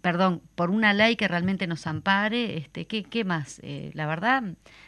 [0.00, 2.56] perdón, por una ley que realmente nos ampare.
[2.56, 3.60] Este, ¿qué, qué más?
[3.62, 4.42] Eh, la verdad,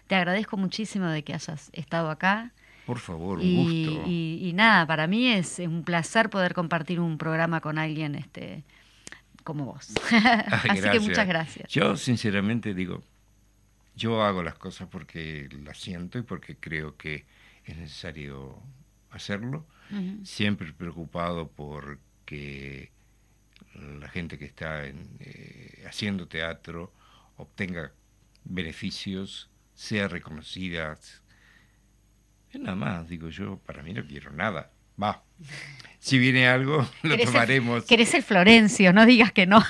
[0.07, 2.53] te agradezco muchísimo de que hayas estado acá.
[2.87, 4.09] Por favor, un gusto.
[4.09, 8.65] Y, nada, para mí es, un placer poder compartir un programa con alguien este,
[9.43, 9.91] como vos.
[10.47, 11.69] Así que muchas gracias.
[11.71, 13.03] Yo sinceramente digo,
[13.95, 17.25] yo hago las cosas porque las siento y porque creo que
[17.65, 18.59] es necesario
[19.11, 19.67] hacerlo.
[20.25, 22.91] Siempre preocupado por que
[23.75, 26.91] la gente que está eh, haciendo teatro
[27.37, 27.93] obtenga
[28.45, 30.99] beneficios, sea reconocida.
[32.55, 34.72] Nada más, digo yo, para mí no quiero nada.
[35.01, 35.23] Va.
[35.99, 37.85] Si viene algo, lo tomaremos.
[37.85, 39.63] querés el Florencio, no digas que no.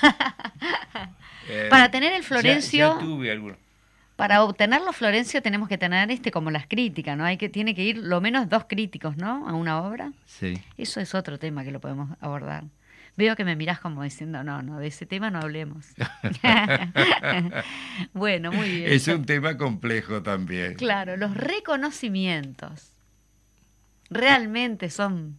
[1.48, 2.98] Eh, para tener el Florencio.
[4.16, 7.24] Para obtenerlo Florencio tenemos que tener este como las críticas, ¿no?
[7.24, 9.48] Hay que tiene que ir lo menos dos críticos, ¿no?
[9.48, 10.12] A una obra.
[10.24, 10.62] Sí.
[10.78, 12.64] Eso es otro tema que lo podemos abordar.
[13.16, 15.88] Veo que me mirás como diciendo, no, no, de ese tema no hablemos.
[18.14, 18.92] bueno, muy bien.
[18.92, 20.74] Es un tema complejo también.
[20.74, 22.91] Claro, los reconocimientos
[24.12, 25.38] realmente son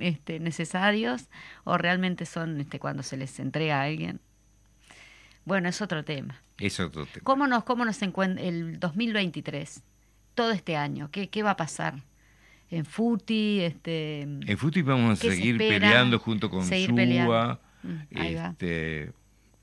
[0.00, 1.24] este, necesarios
[1.64, 4.20] o realmente son este, cuando se les entrega a alguien.
[5.44, 6.40] Bueno, es otro tema.
[6.58, 7.22] Es otro tema.
[7.24, 9.82] ¿Cómo nos, cómo nos encuentra el 2023?
[10.34, 11.94] Todo este año, ¿qué, qué va a pasar?
[12.70, 17.60] en Futi, este, En Futi vamos a ¿Qué se seguir peleando junto con SUA.
[17.82, 19.12] Mm, este,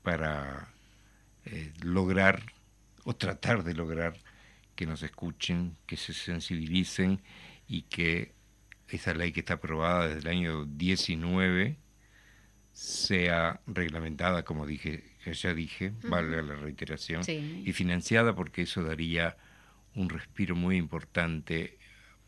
[0.02, 0.68] para
[1.44, 2.42] eh, lograr
[3.04, 4.14] o tratar de lograr
[4.74, 7.20] que nos escuchen, que se sensibilicen
[7.74, 8.32] y que
[8.88, 11.76] esa ley que está aprobada desde el año 19
[12.72, 17.62] sea reglamentada, como dije, ya dije, valga la reiteración, Sí.
[17.64, 19.36] y financiada porque eso daría
[19.94, 21.78] un respiro muy importante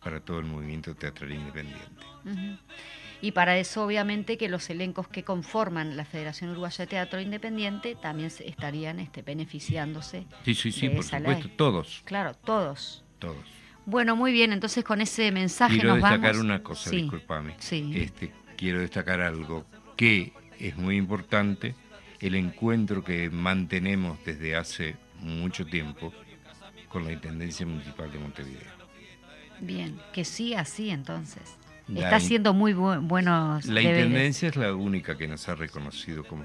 [0.02, 2.04] para todo el movimiento teatral independiente.
[3.20, 7.96] Y para eso, obviamente, que los elencos que conforman la Federación Uruguaya de Teatro Independiente
[7.96, 10.26] también estarían este, beneficiándose.
[10.44, 11.56] Sí, sí, sí, de por esa supuesto, ley.
[11.56, 13.04] todos, Claro, todos.
[13.18, 13.44] todos.
[13.86, 16.44] Bueno, muy bien, entonces con ese mensaje Quiero nos destacar vamos.
[16.44, 17.54] una cosa, Sí, discúlpame.
[17.58, 17.92] Sí.
[17.94, 19.64] Este, quiero destacar algo
[19.96, 21.74] que es muy importante,
[22.20, 26.12] el encuentro que mantenemos desde hace mucho tiempo
[26.88, 28.76] con la Intendencia Municipal de Montevideo.
[29.60, 31.42] Bien, que sí, así entonces.
[31.88, 34.06] La Está haciendo muy bu- buenos La deberes.
[34.06, 36.44] Intendencia es la única que nos ha reconocido como,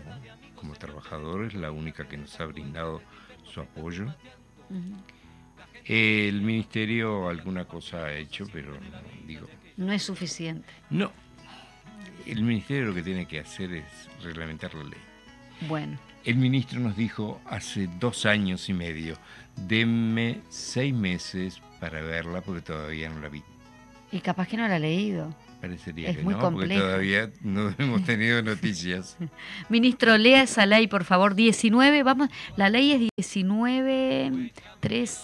[0.55, 3.01] como trabajadores, la única que nos ha brindado
[3.51, 4.13] su apoyo.
[5.85, 8.79] El Ministerio alguna cosa ha hecho, pero no,
[9.27, 10.67] digo, No es suficiente.
[10.89, 11.11] no.
[12.25, 13.85] El Ministerio lo que tiene que hacer es
[14.23, 14.99] reglamentar la ley.
[15.67, 19.17] Bueno, El ministro nos dijo hace dos años y medio,
[19.55, 23.41] denme seis meses para verla porque todavía no la vi.
[24.11, 25.35] y capaz que no la ha leído.
[25.61, 26.73] Parecería Es que muy no, complejo.
[26.73, 29.17] porque todavía no hemos tenido noticias.
[29.69, 31.33] Ministro, lea esa ley, por favor.
[31.33, 35.21] 19, vamos, la ley es 19, 3,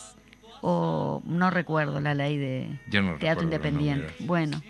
[0.62, 4.14] o no recuerdo la ley de Yo no Teatro Independiente.
[4.20, 4.62] Bueno,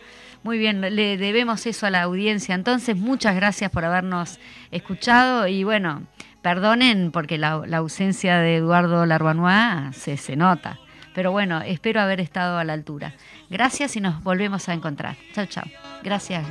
[0.44, 2.56] muy bien, le debemos eso a la audiencia.
[2.56, 4.40] Entonces, muchas gracias por habernos
[4.72, 6.04] escuchado y bueno,
[6.42, 10.80] perdonen porque la, la ausencia de Eduardo Larbanois se, se nota.
[11.14, 13.16] Pero bueno, espero haber estado a la altura.
[13.50, 15.16] Gracias y nos volvemos a encontrar.
[15.34, 15.66] Chao, chao.
[16.04, 16.46] Gracias.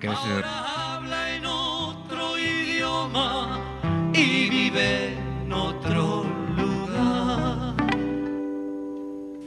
[0.00, 3.58] Gracias a- habla en otro idioma
[4.14, 5.83] y vive en otro